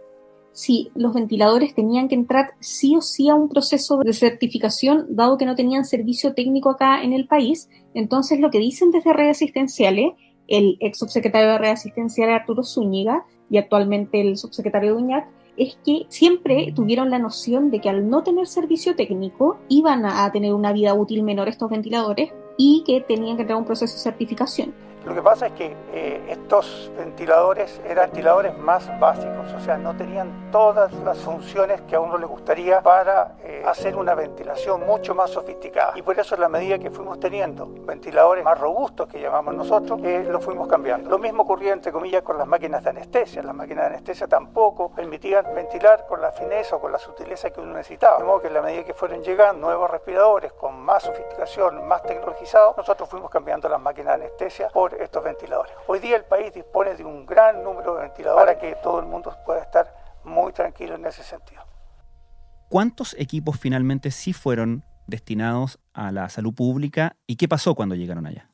Sí, 0.58 0.90
los 0.96 1.14
ventiladores 1.14 1.72
tenían 1.72 2.08
que 2.08 2.16
entrar 2.16 2.54
sí 2.58 2.96
o 2.96 3.00
sí 3.00 3.28
a 3.28 3.36
un 3.36 3.48
proceso 3.48 3.98
de 3.98 4.12
certificación, 4.12 5.06
dado 5.08 5.38
que 5.38 5.46
no 5.46 5.54
tenían 5.54 5.84
servicio 5.84 6.34
técnico 6.34 6.70
acá 6.70 7.00
en 7.00 7.12
el 7.12 7.28
país. 7.28 7.68
Entonces, 7.94 8.40
lo 8.40 8.50
que 8.50 8.58
dicen 8.58 8.90
desde 8.90 9.12
redes 9.12 9.36
asistenciales 9.36 10.14
el 10.48 10.76
ex 10.80 10.98
subsecretario 10.98 11.52
de 11.52 11.58
Red 11.58 11.70
Asistencial 11.70 12.30
Arturo 12.30 12.64
Zúñiga 12.64 13.24
y 13.48 13.58
actualmente 13.58 14.20
el 14.20 14.36
subsecretario 14.36 14.94
Duñac, 14.94 15.28
es 15.56 15.78
que 15.84 16.06
siempre 16.08 16.72
tuvieron 16.74 17.08
la 17.10 17.20
noción 17.20 17.70
de 17.70 17.80
que 17.80 17.88
al 17.88 18.10
no 18.10 18.24
tener 18.24 18.48
servicio 18.48 18.96
técnico 18.96 19.58
iban 19.68 20.06
a 20.06 20.28
tener 20.32 20.54
una 20.54 20.72
vida 20.72 20.92
útil 20.92 21.22
menor 21.22 21.46
estos 21.46 21.70
ventiladores 21.70 22.32
y 22.56 22.82
que 22.84 23.00
tenían 23.00 23.36
que 23.36 23.44
tener 23.44 23.58
un 23.58 23.64
proceso 23.64 23.94
de 23.94 24.00
certificación. 24.00 24.87
Lo 25.08 25.14
que 25.14 25.22
pasa 25.22 25.46
es 25.46 25.52
que 25.52 25.74
eh, 25.94 26.22
estos 26.28 26.92
ventiladores 26.98 27.80
eran 27.86 28.10
ventiladores 28.10 28.56
más 28.58 28.86
básicos, 29.00 29.52
o 29.54 29.60
sea, 29.60 29.78
no 29.78 29.96
tenían 29.96 30.50
todas 30.50 30.92
las 30.92 31.18
funciones 31.18 31.80
que 31.82 31.96
a 31.96 32.00
uno 32.00 32.18
le 32.18 32.26
gustaría 32.26 32.82
para 32.82 33.36
eh, 33.42 33.62
hacer 33.66 33.96
una 33.96 34.14
ventilación 34.14 34.84
mucho 34.86 35.14
más 35.14 35.30
sofisticada. 35.30 35.92
Y 35.96 36.02
por 36.02 36.18
eso, 36.18 36.34
en 36.34 36.42
la 36.42 36.48
medida 36.48 36.78
que 36.78 36.90
fuimos 36.90 37.18
teniendo 37.20 37.66
ventiladores 37.86 38.44
más 38.44 38.58
robustos, 38.58 39.08
que 39.08 39.20
llamamos 39.20 39.54
nosotros, 39.54 39.98
eh, 40.04 40.26
lo 40.28 40.40
fuimos 40.40 40.68
cambiando. 40.68 41.08
Lo 41.08 41.18
mismo 41.18 41.44
ocurría, 41.44 41.72
entre 41.72 41.90
comillas, 41.90 42.22
con 42.22 42.36
las 42.36 42.46
máquinas 42.46 42.84
de 42.84 42.90
anestesia. 42.90 43.42
Las 43.42 43.54
máquinas 43.54 43.84
de 43.84 43.94
anestesia 43.94 44.26
tampoco 44.26 44.90
permitían 44.90 45.54
ventilar 45.54 46.06
con 46.06 46.20
la 46.20 46.32
fineza 46.32 46.76
o 46.76 46.80
con 46.80 46.92
la 46.92 46.98
sutileza 46.98 47.48
que 47.50 47.60
uno 47.60 47.72
necesitaba. 47.72 48.18
De 48.18 48.24
modo 48.24 48.40
que 48.40 48.48
en 48.48 48.54
la 48.54 48.62
medida 48.62 48.84
que 48.84 48.94
fueron 48.94 49.22
llegando 49.22 49.66
nuevos 49.66 49.90
respiradores 49.90 50.52
con 50.52 50.78
más 50.78 51.02
sofisticación, 51.02 51.86
más 51.88 52.02
tecnologizados, 52.02 52.76
nosotros 52.76 53.08
fuimos 53.08 53.30
cambiando 53.30 53.68
las 53.68 53.80
máquinas 53.80 54.18
de 54.18 54.24
anestesia 54.26 54.68
por 54.68 54.97
estos 54.98 55.24
ventiladores. 55.24 55.72
Hoy 55.86 56.00
día 56.00 56.16
el 56.16 56.24
país 56.24 56.52
dispone 56.52 56.94
de 56.94 57.04
un 57.04 57.26
gran 57.26 57.62
número 57.62 57.94
de 57.94 58.02
ventiladores 58.02 58.56
para 58.56 58.60
que 58.60 58.76
todo 58.82 59.00
el 59.00 59.06
mundo 59.06 59.34
pueda 59.46 59.62
estar 59.62 59.92
muy 60.24 60.52
tranquilo 60.52 60.96
en 60.96 61.06
ese 61.06 61.22
sentido. 61.22 61.62
¿Cuántos 62.68 63.14
equipos 63.18 63.58
finalmente 63.58 64.10
sí 64.10 64.32
fueron 64.32 64.84
destinados 65.06 65.78
a 65.94 66.12
la 66.12 66.28
salud 66.28 66.54
pública 66.54 67.16
y 67.26 67.36
qué 67.36 67.48
pasó 67.48 67.74
cuando 67.74 67.94
llegaron 67.94 68.26
allá? 68.26 68.50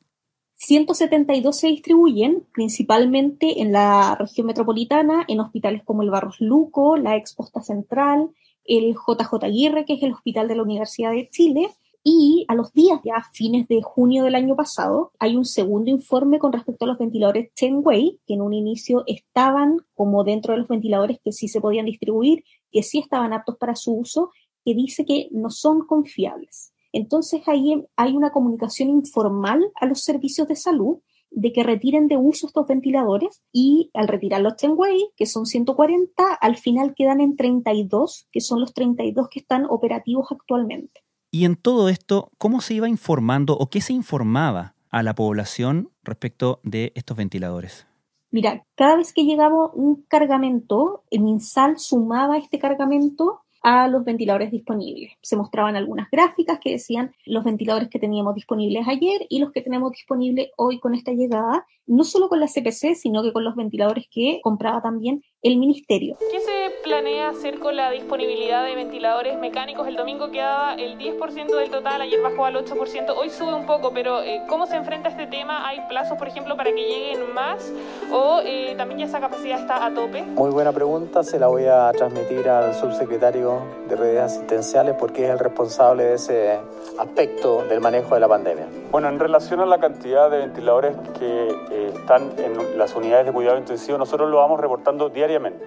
172 0.55 1.59
se 1.59 1.67
distribuyen 1.67 2.47
principalmente 2.53 3.61
en 3.61 3.73
la 3.73 4.15
región 4.15 4.47
metropolitana, 4.47 5.25
en 5.27 5.41
hospitales 5.41 5.83
como 5.83 6.01
el 6.01 6.09
Barros 6.09 6.39
Luco, 6.39 6.95
la 6.95 7.17
Exposta 7.17 7.61
Central, 7.61 8.29
el 8.63 8.95
JJ 8.95 9.43
Aguirre, 9.43 9.85
que 9.85 9.93
es 9.93 10.03
el 10.03 10.13
hospital 10.13 10.47
de 10.47 10.55
la 10.55 10.63
Universidad 10.63 11.11
de 11.11 11.29
Chile, 11.29 11.69
y 12.07 12.45
a 12.49 12.53
los 12.53 12.71
días, 12.71 13.01
ya 13.03 13.23
fines 13.33 13.67
de 13.67 13.81
junio 13.81 14.23
del 14.23 14.35
año 14.35 14.55
pasado, 14.55 15.11
hay 15.17 15.35
un 15.35 15.43
segundo 15.43 15.89
informe 15.89 16.37
con 16.37 16.53
respecto 16.53 16.85
a 16.85 16.87
los 16.87 16.99
ventiladores 16.99 17.51
Tenway, 17.55 18.19
que 18.27 18.35
en 18.35 18.43
un 18.43 18.53
inicio 18.53 19.03
estaban 19.07 19.79
como 19.95 20.23
dentro 20.23 20.53
de 20.53 20.59
los 20.59 20.67
ventiladores 20.67 21.17
que 21.23 21.31
sí 21.31 21.47
se 21.47 21.59
podían 21.59 21.87
distribuir, 21.87 22.43
que 22.71 22.83
sí 22.83 22.99
estaban 22.99 23.33
aptos 23.33 23.57
para 23.57 23.75
su 23.75 23.91
uso, 23.95 24.29
que 24.63 24.75
dice 24.75 25.03
que 25.03 25.29
no 25.31 25.49
son 25.49 25.87
confiables. 25.87 26.73
Entonces 26.93 27.41
ahí 27.47 27.83
hay 27.95 28.15
una 28.15 28.31
comunicación 28.31 28.91
informal 28.91 29.65
a 29.73 29.87
los 29.87 30.03
servicios 30.03 30.47
de 30.47 30.55
salud 30.55 30.99
de 31.31 31.53
que 31.53 31.63
retiren 31.63 32.07
de 32.07 32.17
uso 32.17 32.45
estos 32.45 32.67
ventiladores 32.67 33.41
y 33.51 33.89
al 33.95 34.07
retirar 34.07 34.41
los 34.41 34.57
Tenway, 34.57 35.09
que 35.15 35.25
son 35.25 35.47
140, 35.47 36.35
al 36.35 36.55
final 36.57 36.93
quedan 36.93 37.19
en 37.19 37.35
32, 37.35 38.27
que 38.31 38.41
son 38.41 38.61
los 38.61 38.75
32 38.75 39.27
que 39.27 39.39
están 39.39 39.65
operativos 39.65 40.27
actualmente. 40.29 41.04
Y 41.35 41.43
en 41.43 41.57
todo 41.57 41.89
esto, 41.89 42.31
¿cómo 42.37 42.61
se 42.61 42.75
iba 42.75 42.87
informando 42.87 43.57
o 43.57 43.69
qué 43.69 43.81
se 43.81 43.91
informaba 43.91 44.73
a 44.89 45.03
la 45.03 45.15
población 45.15 45.89
respecto 46.01 46.61
de 46.63 46.93
estos 46.95 47.17
ventiladores? 47.17 47.87
Mira, 48.31 48.63
cada 48.75 48.95
vez 48.95 49.11
que 49.11 49.25
llegaba 49.25 49.69
un 49.73 50.05
cargamento, 50.07 51.03
el 51.11 51.23
MinSal 51.23 51.77
sumaba 51.77 52.37
este 52.37 52.57
cargamento 52.57 53.41
a 53.61 53.89
los 53.89 54.05
ventiladores 54.05 54.49
disponibles. 54.49 55.11
Se 55.21 55.35
mostraban 55.35 55.75
algunas 55.75 56.09
gráficas 56.09 56.57
que 56.63 56.71
decían 56.71 57.13
los 57.25 57.43
ventiladores 57.43 57.89
que 57.89 57.99
teníamos 57.99 58.33
disponibles 58.33 58.87
ayer 58.87 59.25
y 59.27 59.39
los 59.39 59.51
que 59.51 59.61
tenemos 59.61 59.91
disponibles 59.91 60.51
hoy 60.55 60.79
con 60.79 60.95
esta 60.95 61.11
llegada, 61.11 61.65
no 61.87 62.03
solo 62.03 62.29
con 62.29 62.39
la 62.39 62.47
CPC, 62.47 62.95
sino 62.95 63.23
que 63.23 63.31
con 63.33 63.43
los 63.43 63.55
ventiladores 63.55 64.05
que 64.09 64.39
compraba 64.41 64.81
también 64.81 65.21
el 65.41 65.57
ministerio. 65.57 66.17
¿Qué 66.31 66.39
se 66.39 66.71
planea 66.83 67.29
hacer 67.29 67.59
con 67.59 67.75
la 67.75 67.91
disponibilidad 67.91 68.65
de 68.65 68.75
ventiladores 68.75 69.37
mecánicos? 69.39 69.87
El 69.87 69.95
domingo 69.95 70.31
quedaba 70.31 70.73
el 70.75 70.97
10% 70.97 71.55
del 71.55 71.69
total, 71.69 72.01
ayer 72.01 72.21
bajó 72.21 72.45
al 72.45 72.55
8%, 72.55 73.13
hoy 73.15 73.29
sube 73.29 73.53
un 73.53 73.65
poco, 73.65 73.91
pero 73.93 74.21
eh, 74.23 74.41
¿cómo 74.49 74.65
se 74.65 74.75
enfrenta 74.75 75.09
este 75.09 75.27
tema? 75.27 75.67
¿Hay 75.67 75.81
plazos, 75.87 76.17
por 76.17 76.27
ejemplo, 76.27 76.57
para 76.57 76.71
que 76.73 76.81
lleguen 76.81 77.33
más 77.33 77.71
o 78.11 78.41
eh, 78.43 78.73
también 78.75 78.99
ya 78.99 79.05
esa 79.05 79.19
capacidad 79.19 79.59
está 79.59 79.85
a 79.85 79.93
tope? 79.93 80.23
Muy 80.23 80.49
buena 80.49 80.71
pregunta, 80.71 81.23
se 81.23 81.39
la 81.39 81.47
voy 81.47 81.65
a 81.65 81.91
transmitir 81.91 82.49
al 82.49 82.73
subsecretario 82.73 83.61
de 83.87 83.95
redes 83.95 84.21
asistenciales 84.21 84.95
porque 84.99 85.25
es 85.25 85.29
el 85.29 85.39
responsable 85.39 86.05
de 86.05 86.13
ese 86.15 86.59
aspecto 86.97 87.63
del 87.65 87.81
manejo 87.81 88.15
de 88.15 88.21
la 88.21 88.27
pandemia. 88.27 88.67
Bueno, 88.95 89.09
en 89.09 89.19
relación 89.19 89.59
a 89.59 89.65
la 89.65 89.77
cantidad 89.77 90.31
de 90.31 90.37
ventiladores 90.37 90.95
que 91.19 91.49
eh, 91.69 91.91
están 91.93 92.31
en 92.37 92.77
las 92.77 92.95
unidades 92.95 93.25
de 93.25 93.33
cuidado 93.33 93.57
intensivo, 93.57 93.97
nosotros 93.97 94.29
lo 94.29 94.37
vamos 94.37 94.57
reportando 94.57 95.09
diariamente 95.09 95.65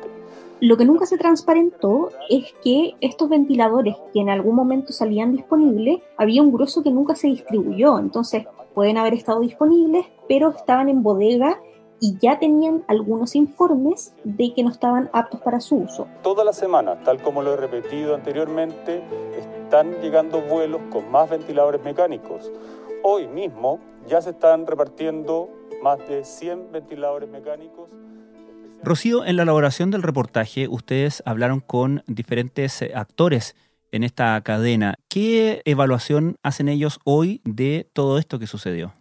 lo 0.60 0.76
que 0.76 0.84
nunca 0.84 1.06
se 1.06 1.18
transparentó 1.18 2.08
es 2.28 2.52
que 2.64 2.96
estos 3.00 3.28
ventiladores 3.28 3.94
que 4.12 4.20
en 4.20 4.28
algún 4.28 4.56
momento 4.56 4.92
salían 4.92 5.30
disponibles, 5.30 6.00
había 6.16 6.42
un 6.42 6.50
grueso 6.50 6.82
que 6.82 6.90
nunca 6.90 7.14
se 7.14 7.28
distribuyó. 7.28 7.96
Entonces, 8.00 8.44
pueden 8.74 8.98
haber 8.98 9.14
estado 9.14 9.38
disponibles, 9.38 10.06
pero 10.28 10.50
estaban 10.50 10.88
en 10.88 11.04
bodega 11.04 11.60
y 12.00 12.18
ya 12.18 12.38
tenían 12.38 12.84
algunos 12.88 13.34
informes 13.34 14.14
de 14.24 14.52
que 14.52 14.62
no 14.62 14.70
estaban 14.70 15.10
aptos 15.12 15.40
para 15.40 15.60
su 15.60 15.76
uso. 15.76 16.06
Toda 16.22 16.44
la 16.44 16.52
semana, 16.52 17.02
tal 17.04 17.22
como 17.22 17.42
lo 17.42 17.54
he 17.54 17.56
repetido 17.56 18.14
anteriormente, 18.14 19.02
están 19.36 19.92
llegando 20.00 20.40
vuelos 20.40 20.80
con 20.90 21.10
más 21.10 21.28
ventiladores 21.30 21.82
mecánicos. 21.82 22.50
Hoy 23.02 23.28
mismo 23.28 23.80
ya 24.08 24.20
se 24.20 24.30
están 24.30 24.66
repartiendo 24.66 25.48
más 25.82 25.98
de 26.08 26.24
100 26.24 26.72
ventiladores 26.72 27.28
mecánicos. 27.28 27.88
Rocío, 28.82 29.24
en 29.24 29.36
la 29.36 29.42
elaboración 29.42 29.90
del 29.90 30.02
reportaje 30.02 30.68
ustedes 30.68 31.22
hablaron 31.26 31.60
con 31.60 32.02
diferentes 32.06 32.82
eh, 32.82 32.92
actores 32.94 33.56
en 33.92 34.04
esta 34.04 34.40
cadena. 34.42 34.94
¿Qué 35.08 35.62
evaluación 35.64 36.36
hacen 36.42 36.68
ellos 36.68 37.00
hoy 37.04 37.40
de 37.44 37.88
todo 37.92 38.18
esto 38.18 38.38
que 38.38 38.46
sucedió? 38.46 38.94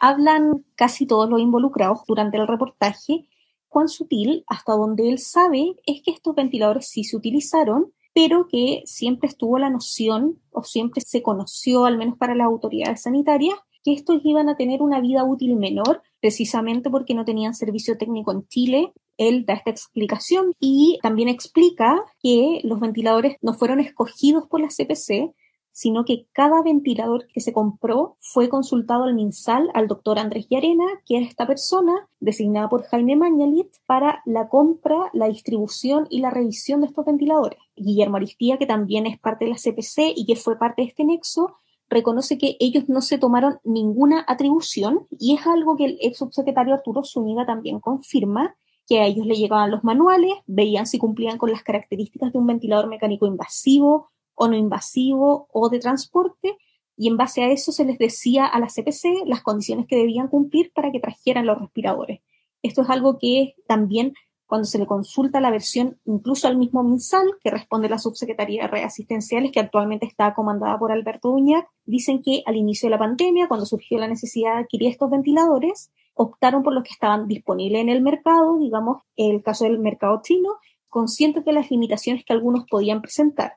Hablan 0.00 0.64
casi 0.74 1.06
todos 1.06 1.28
los 1.28 1.40
involucrados 1.40 2.00
durante 2.06 2.38
el 2.38 2.46
reportaje. 2.46 3.28
Juan 3.68 3.88
Sutil, 3.88 4.44
hasta 4.46 4.72
donde 4.72 5.08
él 5.08 5.18
sabe, 5.18 5.76
es 5.86 6.02
que 6.02 6.10
estos 6.10 6.34
ventiladores 6.34 6.88
sí 6.88 7.04
se 7.04 7.16
utilizaron, 7.16 7.92
pero 8.14 8.48
que 8.48 8.82
siempre 8.84 9.28
estuvo 9.28 9.58
la 9.58 9.70
noción, 9.70 10.40
o 10.50 10.64
siempre 10.64 11.00
se 11.00 11.22
conoció, 11.22 11.84
al 11.84 11.98
menos 11.98 12.18
para 12.18 12.34
las 12.34 12.46
autoridades 12.46 13.02
sanitarias, 13.02 13.56
que 13.84 13.92
estos 13.92 14.20
iban 14.24 14.48
a 14.48 14.56
tener 14.56 14.82
una 14.82 15.00
vida 15.00 15.24
útil 15.24 15.56
menor, 15.56 16.02
precisamente 16.20 16.90
porque 16.90 17.14
no 17.14 17.24
tenían 17.24 17.54
servicio 17.54 17.96
técnico 17.96 18.32
en 18.32 18.46
Chile. 18.48 18.92
Él 19.16 19.44
da 19.46 19.54
esta 19.54 19.70
explicación 19.70 20.52
y 20.60 20.98
también 21.02 21.28
explica 21.28 22.02
que 22.20 22.60
los 22.64 22.80
ventiladores 22.80 23.36
no 23.40 23.54
fueron 23.54 23.80
escogidos 23.80 24.46
por 24.48 24.60
la 24.60 24.68
CPC, 24.68 25.34
sino 25.78 26.04
que 26.04 26.26
cada 26.32 26.60
ventilador 26.60 27.28
que 27.28 27.40
se 27.40 27.52
compró 27.52 28.16
fue 28.18 28.48
consultado 28.48 29.04
al 29.04 29.14
MinSal, 29.14 29.70
al 29.74 29.86
doctor 29.86 30.18
Andrés 30.18 30.48
Llarena, 30.50 30.84
que 31.06 31.18
es 31.18 31.28
esta 31.28 31.46
persona 31.46 32.08
designada 32.18 32.68
por 32.68 32.82
Jaime 32.82 33.14
Mañalit 33.14 33.68
para 33.86 34.20
la 34.26 34.48
compra, 34.48 35.08
la 35.12 35.28
distribución 35.28 36.08
y 36.10 36.18
la 36.18 36.30
revisión 36.30 36.80
de 36.80 36.88
estos 36.88 37.06
ventiladores. 37.06 37.60
Guillermo 37.76 38.16
Aristía, 38.16 38.58
que 38.58 38.66
también 38.66 39.06
es 39.06 39.20
parte 39.20 39.44
de 39.44 39.52
la 39.52 39.56
CPC 39.56 40.14
y 40.16 40.26
que 40.26 40.34
fue 40.34 40.58
parte 40.58 40.82
de 40.82 40.88
este 40.88 41.04
nexo, 41.04 41.54
reconoce 41.88 42.38
que 42.38 42.56
ellos 42.58 42.88
no 42.88 43.00
se 43.00 43.18
tomaron 43.18 43.60
ninguna 43.62 44.24
atribución 44.26 45.06
y 45.16 45.36
es 45.36 45.46
algo 45.46 45.76
que 45.76 45.84
el 45.84 45.98
ex 46.00 46.18
subsecretario 46.18 46.74
Arturo 46.74 47.04
Zúñiga 47.04 47.46
también 47.46 47.78
confirma, 47.78 48.56
que 48.88 48.98
a 48.98 49.06
ellos 49.06 49.26
le 49.26 49.36
llegaban 49.36 49.70
los 49.70 49.84
manuales, 49.84 50.32
veían 50.46 50.88
si 50.88 50.98
cumplían 50.98 51.38
con 51.38 51.52
las 51.52 51.62
características 51.62 52.32
de 52.32 52.38
un 52.40 52.48
ventilador 52.48 52.88
mecánico 52.88 53.26
invasivo 53.28 54.08
o 54.38 54.48
no 54.48 54.56
invasivo 54.56 55.48
o 55.52 55.68
de 55.68 55.80
transporte, 55.80 56.56
y 56.96 57.08
en 57.08 57.16
base 57.16 57.42
a 57.42 57.50
eso 57.50 57.72
se 57.72 57.84
les 57.84 57.98
decía 57.98 58.46
a 58.46 58.58
la 58.58 58.68
CPC 58.68 59.26
las 59.26 59.42
condiciones 59.42 59.86
que 59.86 59.96
debían 59.96 60.28
cumplir 60.28 60.72
para 60.72 60.90
que 60.90 61.00
trajeran 61.00 61.46
los 61.46 61.58
respiradores. 61.58 62.20
Esto 62.62 62.82
es 62.82 62.90
algo 62.90 63.18
que 63.18 63.54
también 63.66 64.14
cuando 64.46 64.64
se 64.64 64.78
le 64.78 64.86
consulta 64.86 65.40
la 65.40 65.50
versión 65.50 65.98
incluso 66.06 66.48
al 66.48 66.56
mismo 66.56 66.82
MinSal, 66.82 67.26
que 67.42 67.50
responde 67.50 67.88
la 67.88 67.98
Subsecretaría 67.98 68.62
de 68.62 68.68
Redes 68.68 68.86
Asistenciales, 68.86 69.52
que 69.52 69.60
actualmente 69.60 70.06
está 70.06 70.34
comandada 70.34 70.78
por 70.78 70.90
Alberto 70.90 71.30
Uñac, 71.30 71.68
dicen 71.84 72.22
que 72.22 72.42
al 72.46 72.56
inicio 72.56 72.86
de 72.86 72.92
la 72.92 72.98
pandemia, 72.98 73.46
cuando 73.46 73.66
surgió 73.66 73.98
la 73.98 74.08
necesidad 74.08 74.54
de 74.54 74.60
adquirir 74.62 74.88
estos 74.88 75.10
ventiladores, 75.10 75.90
optaron 76.14 76.62
por 76.62 76.72
los 76.72 76.82
que 76.82 76.92
estaban 76.92 77.28
disponibles 77.28 77.82
en 77.82 77.90
el 77.90 78.00
mercado, 78.00 78.58
digamos, 78.58 79.02
el 79.16 79.42
caso 79.42 79.64
del 79.64 79.78
mercado 79.78 80.20
chino, 80.22 80.54
conscientes 80.88 81.44
de 81.44 81.52
las 81.52 81.70
limitaciones 81.70 82.24
que 82.24 82.32
algunos 82.32 82.64
podían 82.68 83.02
presentar. 83.02 83.52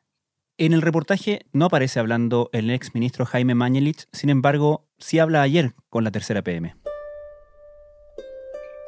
En 0.57 0.73
el 0.73 0.81
reportaje 0.81 1.41
no 1.53 1.65
aparece 1.65 1.99
hablando 1.99 2.49
el 2.51 2.69
ex 2.69 2.93
ministro 2.93 3.25
Jaime 3.25 3.55
Mañelich, 3.55 4.07
sin 4.11 4.29
embargo, 4.29 4.85
sí 4.99 5.17
habla 5.17 5.41
ayer 5.41 5.73
con 5.89 6.03
la 6.03 6.11
tercera 6.11 6.43
PM. 6.43 6.75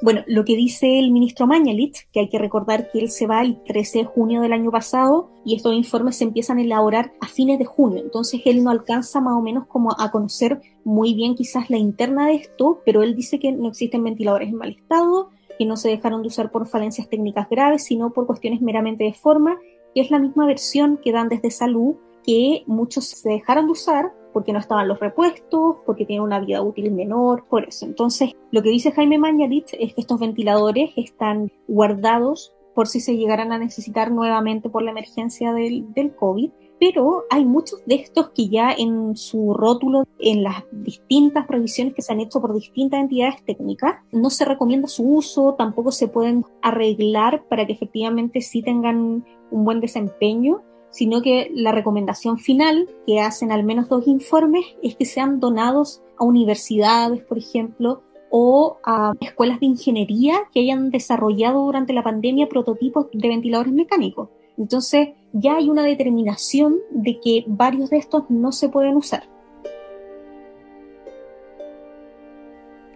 Bueno, 0.02 0.22
lo 0.28 0.44
que 0.44 0.58
dice 0.58 1.00
el 1.00 1.12
ministro 1.12 1.48
Mañalich, 1.48 2.10
que 2.12 2.20
hay 2.20 2.30
que 2.30 2.38
recordar 2.38 2.92
que 2.92 3.00
él 3.00 3.10
se 3.10 3.26
va 3.26 3.42
el 3.42 3.64
13 3.64 4.00
de 4.00 4.06
junio 4.06 4.42
del 4.42 4.52
año 4.52 4.70
pasado 4.70 5.32
y 5.46 5.56
estos 5.56 5.74
informes 5.74 6.18
se 6.18 6.26
empiezan 6.26 6.58
a 6.58 6.62
elaborar 6.64 7.14
a 7.22 7.28
fines 7.28 7.58
de 7.58 7.66
junio, 7.66 8.04
entonces 8.04 8.42
él 8.44 8.64
no 8.64 8.70
alcanza 8.70 9.22
más 9.22 9.36
o 9.36 9.42
menos 9.42 9.66
como 9.66 9.96
a 9.98 10.12
conocer 10.12 10.60
muy 10.84 11.14
bien 11.14 11.36
quizás 11.36 11.70
la 11.70 11.78
interna 11.78 12.28
de 12.28 12.36
esto, 12.36 12.82
pero 12.86 13.02
él 13.02 13.16
dice 13.16 13.40
que 13.40 13.54
no 13.54 13.70
existen 13.70 14.04
ventiladores 14.04 14.50
en 14.50 14.58
mal 14.58 14.72
estado, 14.72 15.30
que 15.58 15.66
no 15.66 15.78
se 15.78 15.90
dejaron 15.90 16.22
de 16.22 16.28
usar 16.28 16.52
por 16.52 16.68
falencias 16.68 17.08
técnicas 17.08 17.48
graves, 17.50 17.86
sino 17.86 18.12
por 18.12 18.28
cuestiones 18.28 18.62
meramente 18.62 19.06
de 19.06 19.14
forma, 19.14 19.58
y 19.94 20.02
es 20.02 20.12
la 20.12 20.20
misma 20.20 20.46
versión 20.46 20.98
que 20.98 21.12
dan 21.12 21.30
desde 21.30 21.52
salud, 21.52 21.96
que 22.26 22.64
muchos 22.68 23.06
se 23.06 23.30
dejaron 23.30 23.66
de 23.66 23.72
usar 23.72 24.14
porque 24.34 24.52
no 24.52 24.60
estaban 24.60 24.88
los 24.88 25.00
repuestos, 25.00 25.78
porque 25.86 26.06
tienen 26.06 26.24
una 26.24 26.40
vida 26.40 26.62
útil 26.62 26.92
menor, 26.92 27.46
por 27.48 27.68
eso. 27.68 27.86
Entonces, 27.86 28.32
lo 28.52 28.64
que 28.64 28.70
dice 28.70 28.92
Jaime 28.92 29.20
Mañalich 29.20 29.76
es 29.80 29.94
que 29.94 30.02
estos 30.02 30.20
ventiladores 30.20 30.92
están 30.96 31.52
guardados 31.68 32.52
por 32.74 32.88
si 32.88 33.00
se 33.00 33.16
llegaran 33.16 33.52
a 33.52 33.60
necesitar 33.60 34.12
nuevamente 34.12 34.70
por 34.70 34.82
la 34.82 34.92
emergencia 34.92 35.54
del, 35.54 35.94
del 35.94 36.16
COVID, 36.16 36.50
pero 36.80 37.24
hay 37.30 37.46
muchos 37.46 37.86
de 37.86 37.96
estos 37.96 38.32
que 38.32 38.50
ya 38.50 38.74
en 38.74 39.16
su 39.16 39.54
rótulo, 39.54 40.06
en 40.20 40.44
las 40.44 40.64
distintas 40.72 41.46
provisiones 41.46 41.94
que 41.94 42.02
se 42.02 42.12
han 42.12 42.20
hecho 42.20 42.42
por 42.42 42.54
distintas 42.54 43.00
entidades 43.00 43.44
técnicas, 43.46 44.02
no 44.12 44.30
se 44.30 44.44
recomienda 44.44 44.88
su 44.88 45.08
uso, 45.08 45.56
tampoco 45.58 45.92
se 45.92 46.08
pueden 46.08 46.44
arreglar 46.62 47.46
para 47.48 47.66
que 47.66 47.74
efectivamente 47.74 48.42
sí 48.42 48.62
tengan 48.62 49.24
un 49.54 49.64
buen 49.64 49.80
desempeño 49.80 50.62
sino 50.94 51.24
que 51.24 51.50
la 51.56 51.72
recomendación 51.72 52.38
final 52.38 52.88
que 53.08 53.20
hacen 53.20 53.52
al 53.52 53.64
menos 53.64 53.90
dos 53.90 54.08
informes 54.08 54.64
es 54.84 54.96
que 54.96 55.06
sean 55.06 55.40
donados 55.40 56.04
a 56.20 56.24
universidades, 56.24 57.24
por 57.24 57.40
ejemplo, 57.40 58.04
o 58.30 58.78
a 58.84 59.14
escuelas 59.20 59.60
de 59.60 59.66
ingeniería 59.66 60.36
que 60.54 60.60
hayan 60.60 60.92
desarrollado 60.92 61.66
durante 61.66 61.94
la 61.94 62.04
pandemia 62.04 62.48
prototipos 62.48 63.08
de 63.12 63.28
ventiladores 63.28 63.74
mecánicos. 63.74 64.30
Entonces 64.56 65.10
ya 65.34 65.56
hay 65.56 65.68
una 65.68 65.84
determinación 65.84 66.78
de 66.92 67.20
que 67.20 67.44
varios 67.48 67.90
de 67.90 67.98
estos 67.98 68.30
no 68.30 68.52
se 68.52 68.70
pueden 68.70 68.96
usar. 68.96 69.33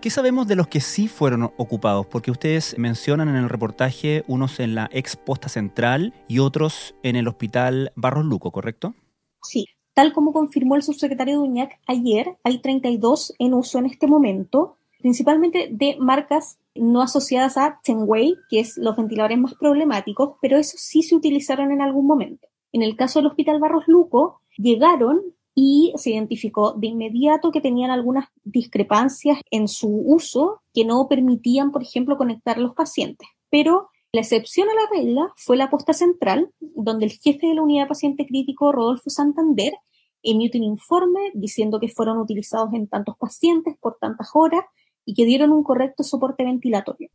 ¿Qué 0.08 0.12
sabemos 0.12 0.48
de 0.48 0.56
los 0.56 0.70
que 0.70 0.80
sí 0.80 1.10
fueron 1.10 1.44
ocupados? 1.58 2.06
Porque 2.06 2.32
ustedes 2.32 2.78
mencionan 2.78 3.28
en 3.28 3.36
el 3.36 3.50
reportaje 3.50 4.24
unos 4.26 4.62
en 4.62 4.74
la 4.74 4.90
ex 4.94 5.18
posta 5.18 5.50
central 5.50 6.14
y 6.30 6.40
otros 6.40 6.96
en 7.04 7.18
el 7.18 7.28
hospital 7.28 7.92
Barros 7.98 8.24
Luco, 8.24 8.54
¿correcto? 8.54 8.96
Sí, 9.44 9.66
tal 9.94 10.14
como 10.14 10.32
confirmó 10.32 10.78
el 10.78 10.82
subsecretario 10.82 11.40
Duñac 11.40 11.82
ayer, 11.88 12.38
hay 12.46 12.60
32 12.60 13.34
en 13.38 13.54
uso 13.54 13.80
en 13.80 13.88
este 13.88 14.08
momento, 14.08 14.78
principalmente 14.98 15.68
de 15.74 15.98
marcas 16.00 16.58
no 16.74 17.02
asociadas 17.02 17.58
a 17.58 17.82
Tenway, 17.84 18.36
que 18.50 18.62
es 18.62 18.78
los 18.78 18.96
ventiladores 18.96 19.38
más 19.38 19.56
problemáticos, 19.56 20.38
pero 20.42 20.56
esos 20.56 20.80
sí 20.80 21.04
se 21.04 21.16
utilizaron 21.18 21.74
en 21.74 21.82
algún 21.82 22.08
momento. 22.08 22.48
En 22.72 22.82
el 22.82 22.96
caso 22.96 23.20
del 23.20 23.28
Hospital 23.28 23.60
Barros 23.60 23.84
Luco, 23.88 24.40
llegaron 24.56 25.20
y 25.60 25.92
se 25.96 26.12
identificó 26.12 26.74
de 26.74 26.86
inmediato 26.86 27.52
que 27.52 27.62
tenían 27.62 27.90
algunas 27.90 28.30
discrepancias 28.44 29.40
en 29.50 29.68
su 29.68 29.90
uso 29.90 30.62
que 30.72 30.86
no 30.86 31.08
permitían, 31.08 31.72
por 31.72 31.82
ejemplo, 31.82 32.16
conectar 32.16 32.60
los 32.60 32.76
pacientes. 32.76 33.28
Pero 33.50 33.90
la 34.12 34.22
excepción 34.22 34.68
a 34.70 34.76
la 34.76 35.02
regla 35.02 35.34
fue 35.36 35.58
la 35.58 35.72
posta 35.72 35.94
central, 35.94 36.52
donde 36.60 37.06
el 37.08 37.12
jefe 37.14 37.48
de 37.48 37.56
la 37.56 37.64
unidad 37.64 37.86
de 37.86 37.90
paciente 37.90 38.28
crítico, 38.28 38.72
Rodolfo 38.72 39.10
Santander, 39.10 39.74
emitió 40.22 40.62
un 40.62 40.68
informe 40.68 41.32
diciendo 41.34 41.80
que 41.80 41.90
fueron 41.90 42.20
utilizados 42.20 42.72
en 42.76 42.88
tantos 42.88 43.18
pacientes 43.18 43.76
por 43.80 43.98
tantas 44.00 44.30
horas 44.36 44.64
y 45.06 45.16
que 45.16 45.26
dieron 45.26 45.52
un 45.52 45.64
correcto 45.64 46.04
soporte 46.04 46.44
ventilatorio 46.44 47.10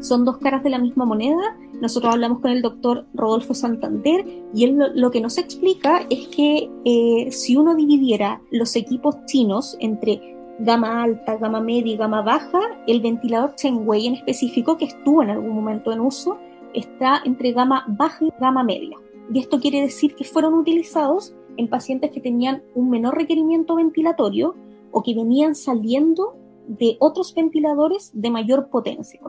son 0.00 0.24
dos 0.24 0.38
caras 0.38 0.62
de 0.62 0.70
la 0.70 0.78
misma 0.78 1.04
moneda. 1.04 1.56
Nosotros 1.80 2.14
hablamos 2.14 2.40
con 2.40 2.50
el 2.50 2.62
doctor 2.62 3.06
Rodolfo 3.14 3.54
Santander 3.54 4.24
y 4.54 4.64
él 4.64 4.78
lo, 4.94 5.10
que 5.10 5.20
nos 5.20 5.38
explica 5.38 6.06
es 6.10 6.28
que 6.28 6.70
eh, 6.84 7.30
si 7.30 7.56
uno 7.56 7.74
dividiera 7.74 8.40
los 8.50 8.74
equipos 8.76 9.16
chinos 9.26 9.76
entre 9.80 10.20
gama 10.60 11.04
alta, 11.04 11.36
gama 11.36 11.60
media 11.60 11.92
y 11.92 11.96
gama 11.96 12.22
baja, 12.22 12.60
el 12.86 13.00
ventilador 13.00 13.54
Chengwei 13.54 14.06
en 14.06 14.14
específico, 14.14 14.76
que 14.76 14.86
estuvo 14.86 15.22
en 15.22 15.30
algún 15.30 15.54
momento 15.54 15.92
en 15.92 16.00
uso, 16.00 16.38
está 16.74 17.22
entre 17.24 17.52
gama 17.52 17.84
baja 17.88 18.24
y 18.24 18.32
gama 18.40 18.62
media. 18.62 18.96
Y 19.32 19.38
esto 19.38 19.60
quiere 19.60 19.80
decir 19.80 20.14
que 20.14 20.24
fueron 20.24 20.54
utilizados 20.54 21.34
en 21.56 21.68
pacientes 21.68 22.10
que 22.10 22.20
tenían 22.20 22.62
un 22.74 22.90
menor 22.90 23.16
requerimiento 23.16 23.76
ventilatorio 23.76 24.54
o 24.90 25.02
que 25.02 25.14
venían 25.14 25.54
saliendo 25.54 26.34
de 26.66 26.96
otros 27.00 27.34
ventiladores 27.34 28.10
de 28.14 28.30
mayor 28.30 28.68
potencia. 28.68 29.20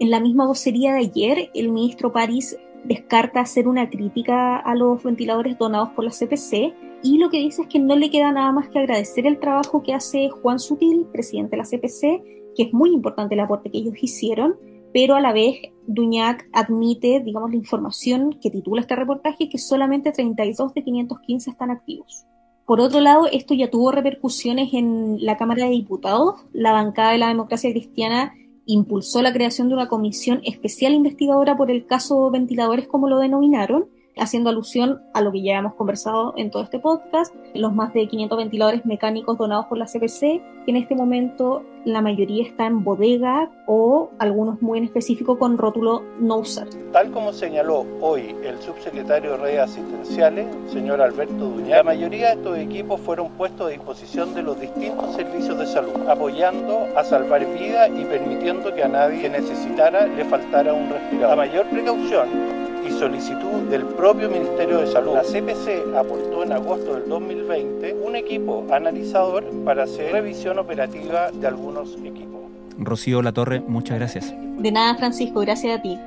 En 0.00 0.10
la 0.10 0.20
misma 0.20 0.46
vocería 0.46 0.94
de 0.94 1.00
ayer, 1.00 1.50
el 1.54 1.70
ministro 1.70 2.12
París 2.12 2.56
descarta 2.84 3.40
hacer 3.40 3.68
una 3.68 3.88
crítica 3.88 4.56
a 4.56 4.74
los 4.74 5.02
ventiladores 5.02 5.56
donados 5.58 5.90
por 5.90 6.04
la 6.04 6.10
CPC 6.10 6.74
y 7.02 7.18
lo 7.18 7.30
que 7.30 7.38
dice 7.38 7.62
es 7.62 7.68
que 7.68 7.78
no 7.78 7.96
le 7.96 8.10
queda 8.10 8.32
nada 8.32 8.52
más 8.52 8.68
que 8.68 8.78
agradecer 8.78 9.26
el 9.26 9.38
trabajo 9.38 9.82
que 9.82 9.94
hace 9.94 10.28
Juan 10.28 10.58
Sutil, 10.58 11.06
presidente 11.12 11.56
de 11.56 11.62
la 11.62 11.68
CPC, 11.68 12.54
que 12.56 12.62
es 12.64 12.72
muy 12.72 12.90
importante 12.90 13.34
el 13.34 13.40
aporte 13.40 13.70
que 13.70 13.78
ellos 13.78 13.94
hicieron, 14.00 14.56
pero 14.92 15.14
a 15.14 15.20
la 15.20 15.32
vez 15.32 15.56
Duñac 15.86 16.48
admite, 16.52 17.20
digamos, 17.20 17.50
la 17.50 17.56
información 17.56 18.38
que 18.40 18.50
titula 18.50 18.82
este 18.82 18.94
reportaje, 18.94 19.48
que 19.48 19.58
solamente 19.58 20.12
32 20.12 20.74
de 20.74 20.84
515 20.84 21.50
están 21.50 21.70
activos. 21.70 22.26
Por 22.66 22.80
otro 22.80 23.00
lado, 23.00 23.26
esto 23.26 23.54
ya 23.54 23.70
tuvo 23.70 23.90
repercusiones 23.90 24.72
en 24.72 25.24
la 25.24 25.36
Cámara 25.36 25.64
de 25.64 25.70
Diputados. 25.70 26.44
La 26.52 26.72
bancada 26.72 27.12
de 27.12 27.18
la 27.18 27.28
democracia 27.28 27.70
cristiana 27.70 28.34
impulsó 28.66 29.22
la 29.22 29.32
creación 29.32 29.68
de 29.68 29.74
una 29.74 29.88
comisión 29.88 30.40
especial 30.44 30.94
investigadora 30.94 31.56
por 31.56 31.70
el 31.70 31.86
caso 31.86 32.30
ventiladores, 32.30 32.86
como 32.86 33.08
lo 33.08 33.18
denominaron, 33.18 33.88
haciendo 34.16 34.50
alusión 34.50 35.02
a 35.14 35.20
lo 35.20 35.32
que 35.32 35.42
ya 35.42 35.58
hemos 35.58 35.74
conversado 35.74 36.34
en 36.36 36.50
todo 36.50 36.62
este 36.62 36.78
podcast, 36.78 37.34
los 37.54 37.74
más 37.74 37.92
de 37.94 38.06
500 38.06 38.38
ventiladores 38.38 38.86
mecánicos 38.86 39.38
donados 39.38 39.66
por 39.66 39.78
la 39.78 39.86
CPC, 39.86 40.20
que 40.20 40.70
en 40.70 40.76
este 40.76 40.94
momento 40.94 41.62
la 41.84 42.00
mayoría 42.00 42.46
está 42.46 42.66
en 42.66 42.84
bodega 42.84 43.50
o 43.66 44.10
algunos 44.18 44.62
muy 44.62 44.78
en 44.78 44.84
específico 44.84 45.38
con 45.38 45.58
rótulo 45.58 46.02
no 46.20 46.36
usar. 46.36 46.68
Tal 46.92 47.10
como 47.10 47.32
señaló 47.32 47.84
hoy 48.00 48.36
el 48.44 48.58
subsecretario 48.60 49.32
de 49.32 49.36
redes 49.38 49.60
asistenciales, 49.60 50.46
señor 50.68 51.00
Alberto 51.00 51.34
Duñá, 51.34 51.78
la 51.78 51.82
mayoría 51.82 52.28
de 52.28 52.34
estos 52.34 52.58
equipos 52.58 53.00
fueron 53.00 53.30
puestos 53.32 53.66
a 53.66 53.70
disposición 53.70 54.34
de 54.34 54.42
los 54.42 54.60
distintos 54.60 55.14
servicios 55.16 55.58
de 55.58 55.66
salud, 55.66 56.08
apoyando 56.08 56.86
a 56.96 57.02
salvar 57.02 57.44
vidas 57.58 57.90
y 57.98 58.04
permitiendo 58.04 58.72
que 58.72 58.84
a 58.84 58.88
nadie 58.88 59.22
que 59.22 59.30
necesitara 59.30 60.06
le 60.06 60.24
faltara 60.24 60.72
un 60.72 60.88
respirador. 60.88 61.30
La 61.30 61.36
mayor 61.36 61.66
precaución 61.66 62.61
solicitud 63.02 63.68
del 63.68 63.84
propio 63.84 64.30
Ministerio 64.30 64.78
de 64.78 64.86
Salud. 64.86 65.14
La 65.14 65.22
CPC 65.22 65.92
aportó 65.96 66.44
en 66.44 66.52
agosto 66.52 66.94
del 66.94 67.08
2020 67.08 67.94
un 67.94 68.14
equipo 68.14 68.64
analizador 68.70 69.44
para 69.64 69.82
hacer 69.82 70.12
revisión 70.12 70.60
operativa 70.60 71.32
de 71.32 71.48
algunos 71.48 71.96
equipos. 71.96 72.42
Rocío 72.78 73.20
Latorre, 73.20 73.58
muchas 73.58 73.98
gracias. 73.98 74.32
De 74.58 74.70
nada, 74.70 74.94
Francisco, 74.94 75.40
gracias 75.40 75.80
a 75.80 75.82
ti. 75.82 75.98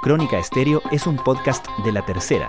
Crónica 0.00 0.38
Estéreo 0.38 0.80
es 0.92 1.08
un 1.08 1.16
podcast 1.16 1.66
de 1.84 1.90
la 1.90 2.06
tercera 2.06 2.48